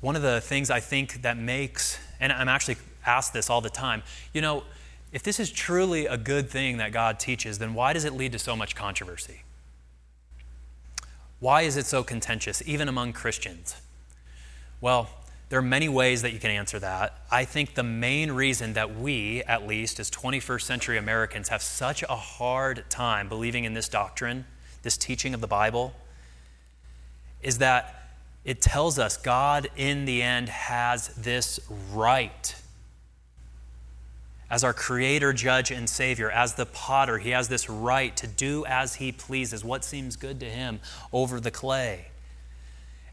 [0.00, 3.70] One of the things I think that makes, and I'm actually asked this all the
[3.70, 4.02] time,
[4.32, 4.62] you know,
[5.12, 8.32] if this is truly a good thing that God teaches, then why does it lead
[8.32, 9.42] to so much controversy?
[11.40, 13.76] Why is it so contentious, even among Christians?
[14.80, 15.08] Well,
[15.48, 17.22] there are many ways that you can answer that.
[17.30, 22.02] I think the main reason that we, at least as 21st century Americans, have such
[22.02, 24.44] a hard time believing in this doctrine,
[24.82, 25.94] this teaching of the Bible,
[27.42, 28.10] is that
[28.44, 31.60] it tells us God, in the end, has this
[31.92, 32.54] right
[34.50, 38.64] as our creator, judge, and savior, as the potter, he has this right to do
[38.64, 40.80] as he pleases, what seems good to him
[41.12, 42.06] over the clay.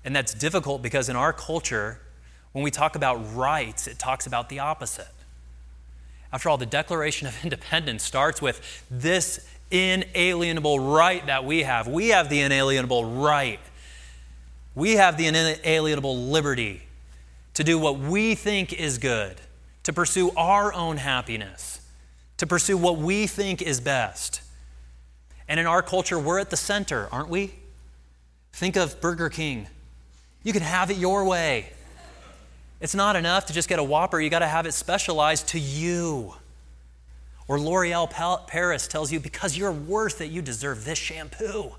[0.05, 1.99] And that's difficult because in our culture,
[2.55, 5.09] when we talk about rights, it talks about the opposite.
[6.31, 11.85] After all, the Declaration of Independence starts with this inalienable right that we have.
[11.85, 13.59] We have the inalienable right.
[14.73, 16.83] We have the inalienable liberty
[17.55, 19.35] to do what we think is good
[19.83, 21.81] to pursue our own happiness,
[22.37, 24.39] to pursue what we think is best.
[25.49, 27.53] And in our culture, we're at the center, aren't we?
[28.53, 29.67] Think of Burger King.
[30.41, 31.73] You can have it your way.
[32.81, 35.59] It's not enough to just get a Whopper, you got to have it specialized to
[35.59, 36.33] you.
[37.47, 38.09] Or L'Oreal
[38.47, 41.75] Paris tells you, because you're worth it, you deserve this shampoo.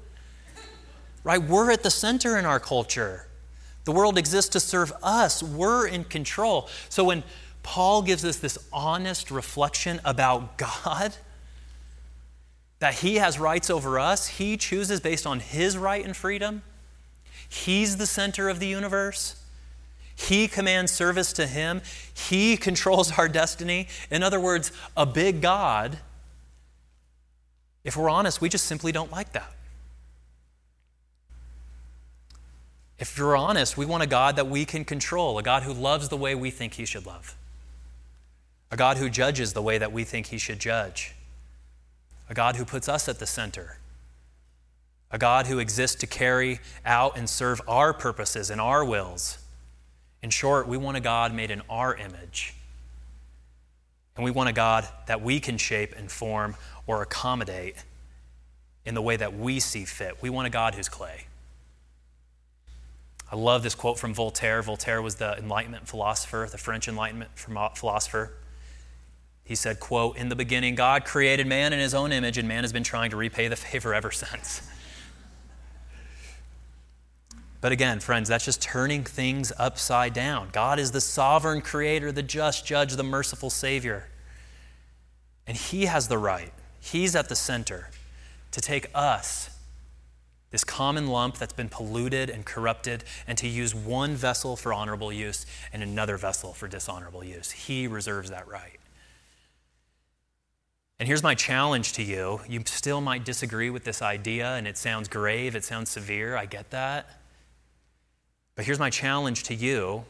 [1.24, 1.42] Right?
[1.42, 3.26] We're at the center in our culture.
[3.84, 5.42] The world exists to serve us.
[5.42, 6.68] We're in control.
[6.88, 7.24] So when
[7.62, 10.56] Paul gives us this honest reflection about
[10.88, 11.14] God
[12.78, 14.28] that he has rights over us.
[14.28, 16.62] He chooses based on his right and freedom.
[17.48, 19.42] He's the center of the universe.
[20.16, 21.82] He commands service to him.
[22.12, 23.86] He controls our destiny.
[24.10, 25.98] In other words, a big God.
[27.84, 29.52] If we're honest, we just simply don't like that.
[32.98, 36.08] If you're honest, we want a God that we can control, a God who loves
[36.08, 37.36] the way we think he should love
[38.70, 41.14] a God who judges the way that we think he should judge,
[42.28, 43.78] a God who puts us at the center,
[45.10, 49.38] a God who exists to carry out and serve our purposes and our wills.
[50.26, 52.52] In short, we want a God made in our image.
[54.16, 57.76] And we want a God that we can shape and form or accommodate
[58.84, 60.20] in the way that we see fit.
[60.20, 61.26] We want a God who's clay.
[63.30, 64.62] I love this quote from Voltaire.
[64.62, 68.32] Voltaire was the Enlightenment philosopher, the French Enlightenment philosopher.
[69.44, 72.64] He said, quote, In the beginning, God created man in his own image, and man
[72.64, 74.60] has been trying to repay the favor ever since.
[77.66, 80.50] But again, friends, that's just turning things upside down.
[80.52, 84.06] God is the sovereign creator, the just judge, the merciful Savior.
[85.48, 87.90] And He has the right, He's at the center
[88.52, 89.50] to take us,
[90.52, 95.12] this common lump that's been polluted and corrupted, and to use one vessel for honorable
[95.12, 97.50] use and another vessel for dishonorable use.
[97.50, 98.78] He reserves that right.
[101.00, 102.42] And here's my challenge to you.
[102.48, 106.36] You still might disagree with this idea, and it sounds grave, it sounds severe.
[106.36, 107.10] I get that.
[108.56, 110.04] But here's my challenge to you.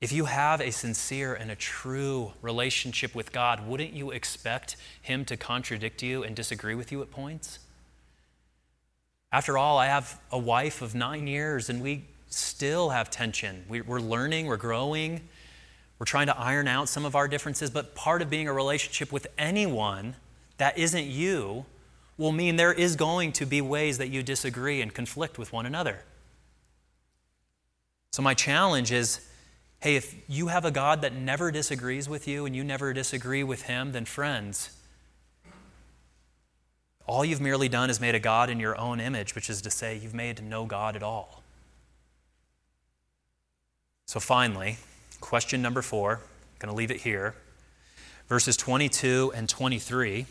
[0.00, 5.24] If you have a sincere and a true relationship with God, wouldn't you expect Him
[5.24, 7.58] to contradict you and disagree with you at points?
[9.32, 13.64] After all, I have a wife of nine years, and we still have tension.
[13.68, 15.28] We're learning, we're growing.
[15.98, 19.10] We're trying to iron out some of our differences, but part of being a relationship
[19.10, 20.14] with anyone
[20.58, 21.66] that isn't you
[22.16, 25.66] will mean there is going to be ways that you disagree and conflict with one
[25.66, 26.04] another.
[28.12, 29.20] So, my challenge is
[29.80, 33.44] hey, if you have a God that never disagrees with you and you never disagree
[33.44, 34.70] with him, then friends,
[37.06, 39.70] all you've merely done is made a God in your own image, which is to
[39.70, 41.44] say, you've made no God at all.
[44.06, 44.78] So, finally,
[45.20, 47.34] Question number four, I'm going to leave it here.
[48.28, 50.26] Verses 22 and 23.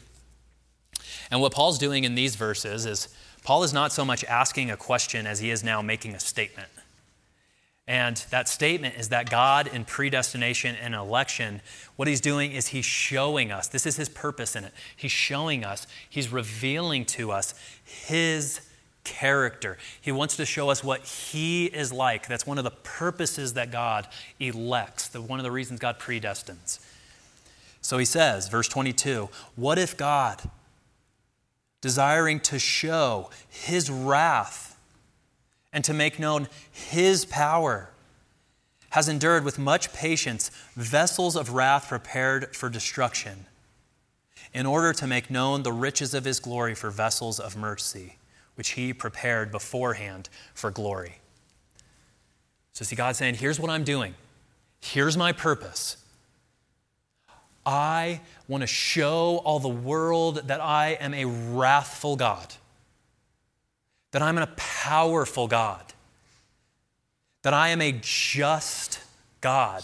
[1.30, 3.10] And what Paul's doing in these verses is
[3.44, 6.70] Paul is not so much asking a question as he is now making a statement.
[7.88, 11.62] And that statement is that God, in predestination and election,
[11.96, 14.74] what he's doing is he's showing us, this is his purpose in it.
[14.96, 17.54] He's showing us, he's revealing to us
[17.86, 18.60] his
[19.08, 19.78] character.
[20.02, 22.28] He wants to show us what He is like.
[22.28, 24.06] That's one of the purposes that God
[24.38, 26.80] elects, the, one of the reasons God predestines.
[27.80, 30.42] So he says, verse 22 What if God,
[31.80, 34.67] desiring to show His wrath
[35.78, 37.92] and to make known His power,
[38.90, 43.46] has endured with much patience vessels of wrath prepared for destruction,
[44.54, 48.18] in order to make known the riches of His glory for vessels of mercy
[48.58, 51.20] which he prepared beforehand for glory.
[52.74, 54.16] So, see, God saying, Here's what I'm doing,
[54.82, 55.98] here's my purpose.
[57.66, 62.56] I want to show all the world that I am a wrathful God,
[64.12, 65.94] that I'm a powerful God,
[67.44, 69.00] that I am a just
[69.42, 69.84] God.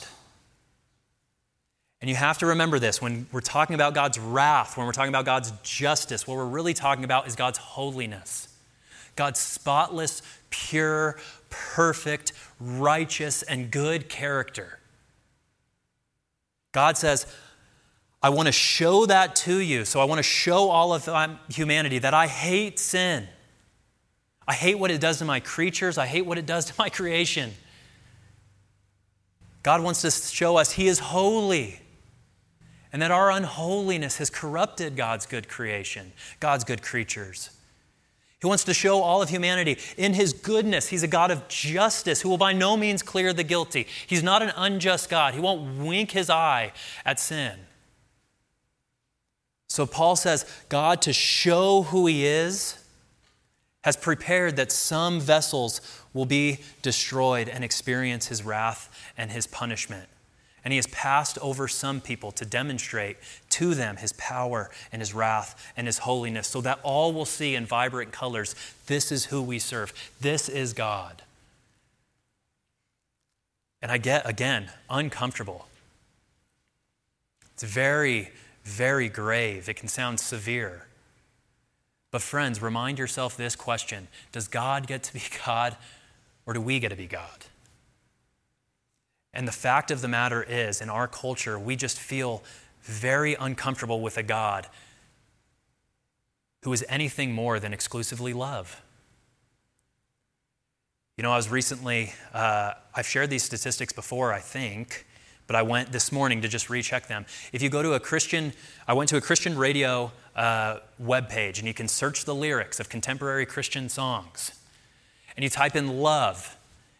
[2.01, 5.09] And you have to remember this when we're talking about God's wrath, when we're talking
[5.09, 8.49] about God's justice, what we're really talking about is God's holiness.
[9.15, 11.17] God's spotless, pure,
[11.49, 14.79] perfect, righteous, and good character.
[16.71, 17.27] God says,
[18.21, 19.85] I want to show that to you.
[19.85, 23.27] So I want to show all of um, humanity that I hate sin.
[24.47, 25.97] I hate what it does to my creatures.
[25.97, 27.53] I hate what it does to my creation.
[29.61, 31.79] God wants to show us He is holy
[32.91, 37.49] and that our unholiness has corrupted God's good creation, God's good creatures.
[38.39, 40.89] He wants to show all of humanity in his goodness.
[40.89, 43.87] He's a God of justice who will by no means clear the guilty.
[44.05, 45.33] He's not an unjust God.
[45.33, 46.73] He won't wink his eye
[47.05, 47.57] at sin.
[49.69, 52.82] So Paul says, God, to show who he is,
[53.83, 55.79] has prepared that some vessels
[56.13, 60.09] will be destroyed and experience his wrath and his punishment.
[60.65, 63.17] And he has passed over some people to demonstrate
[63.51, 67.53] to them his power and his wrath and his holiness, so that all will see
[67.55, 68.55] in vibrant colors
[68.87, 69.93] this is who we serve.
[70.21, 71.21] This is God.
[73.81, 75.67] And I get, again, uncomfortable.
[77.53, 78.31] It's very,
[78.63, 79.67] very grave.
[79.67, 80.85] It can sound severe.
[82.13, 85.75] But, friends, remind yourself this question Does God get to be God,
[86.45, 87.45] or do we get to be God?
[89.33, 92.43] And the fact of the matter is, in our culture, we just feel
[92.83, 94.67] very uncomfortable with a God
[96.61, 98.79] who is anything more than exclusively love.
[101.17, 105.07] You know, I was recently, uh, I've shared these statistics before, I think,
[105.53, 107.27] but I went this morning to just recheck them.
[107.51, 108.53] If you go to a Christian,
[108.87, 112.89] I went to a Christian radio uh, webpage and you can search the lyrics of
[112.89, 114.59] contemporary Christian songs.
[115.37, 116.57] And you type in love,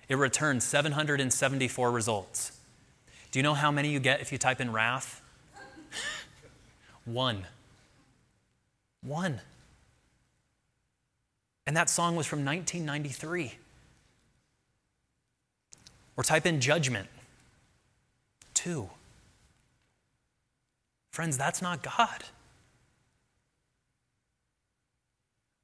[0.08, 2.52] it returns 774 results.
[3.32, 5.20] Do you know how many you get if you type in wrath?
[7.06, 7.48] One.
[9.02, 9.42] One.
[11.66, 13.54] And that song was from 1993.
[16.16, 17.08] Or type in judgment.
[18.54, 18.90] Two.
[21.12, 22.24] Friends, that's not God.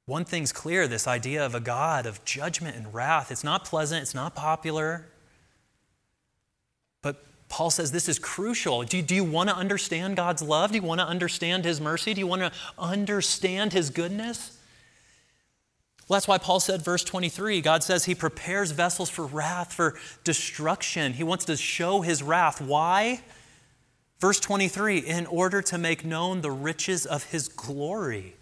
[0.06, 3.30] One thing's clear this idea of a God of judgment and wrath.
[3.30, 5.06] It's not pleasant, it's not popular.
[7.02, 8.82] But Paul says this is crucial.
[8.82, 10.70] Do, do you want to understand God's love?
[10.70, 12.14] Do you want to understand His mercy?
[12.14, 14.58] Do you want to understand His goodness?
[16.10, 19.94] Well, that's why Paul said, verse 23, God says he prepares vessels for wrath, for
[20.24, 21.12] destruction.
[21.12, 22.60] He wants to show his wrath.
[22.60, 23.20] Why?
[24.18, 28.34] Verse 23, in order to make known the riches of his glory,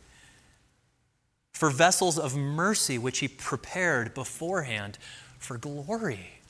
[1.53, 4.97] for vessels of mercy, which he prepared beforehand
[5.39, 6.41] for glory.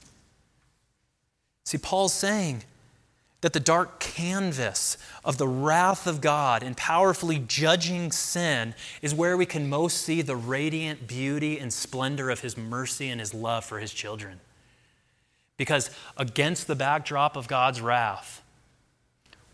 [1.65, 2.63] See, Paul's saying,
[3.41, 9.37] that the dark canvas of the wrath of God and powerfully judging sin is where
[9.37, 13.65] we can most see the radiant beauty and splendor of His mercy and His love
[13.65, 14.41] for His children.
[15.57, 18.43] Because against the backdrop of God's wrath,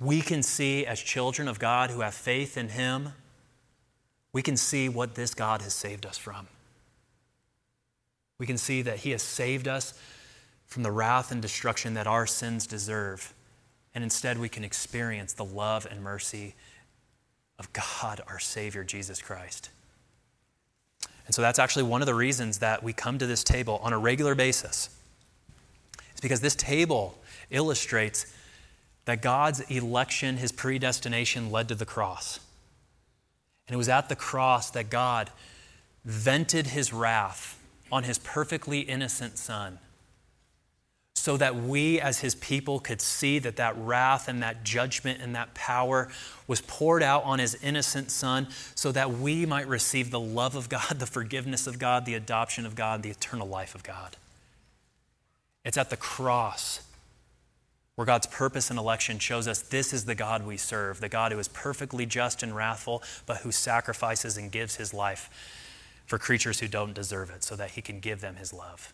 [0.01, 3.11] we can see as children of God who have faith in Him,
[4.33, 6.49] we can see what this God has saved us from.
[8.39, 9.95] We can see that He has saved us
[10.67, 13.33] from the wrath and destruction that our sins deserve
[13.95, 16.55] and instead, we can experience the love and mercy
[17.59, 19.71] of God, our Savior, Jesus Christ.
[21.27, 23.93] And so that's actually one of the reasons that we come to this table on
[23.93, 24.91] a regular basis.
[26.11, 27.19] It's because this table
[27.51, 28.33] illustrates
[29.05, 32.41] that God's election, his predestination, led to the cross.
[33.69, 35.31] And it was at the cross that God
[36.05, 37.59] vented his wrath
[37.93, 39.79] on his perfectly innocent Son
[41.25, 45.35] so that we as his people could see that that wrath and that judgment and
[45.35, 46.07] that power
[46.47, 50.69] was poured out on his innocent son so that we might receive the love of
[50.69, 54.19] God, the forgiveness of God, the adoption of God, the eternal life of God.
[55.65, 56.83] It's at the cross
[57.95, 61.33] where God's purpose and election shows us this is the God we serve, the God
[61.33, 65.31] who is perfectly just and wrathful, but who sacrifices and gives his life
[66.05, 68.93] for creatures who don't deserve it so that he can give them his love.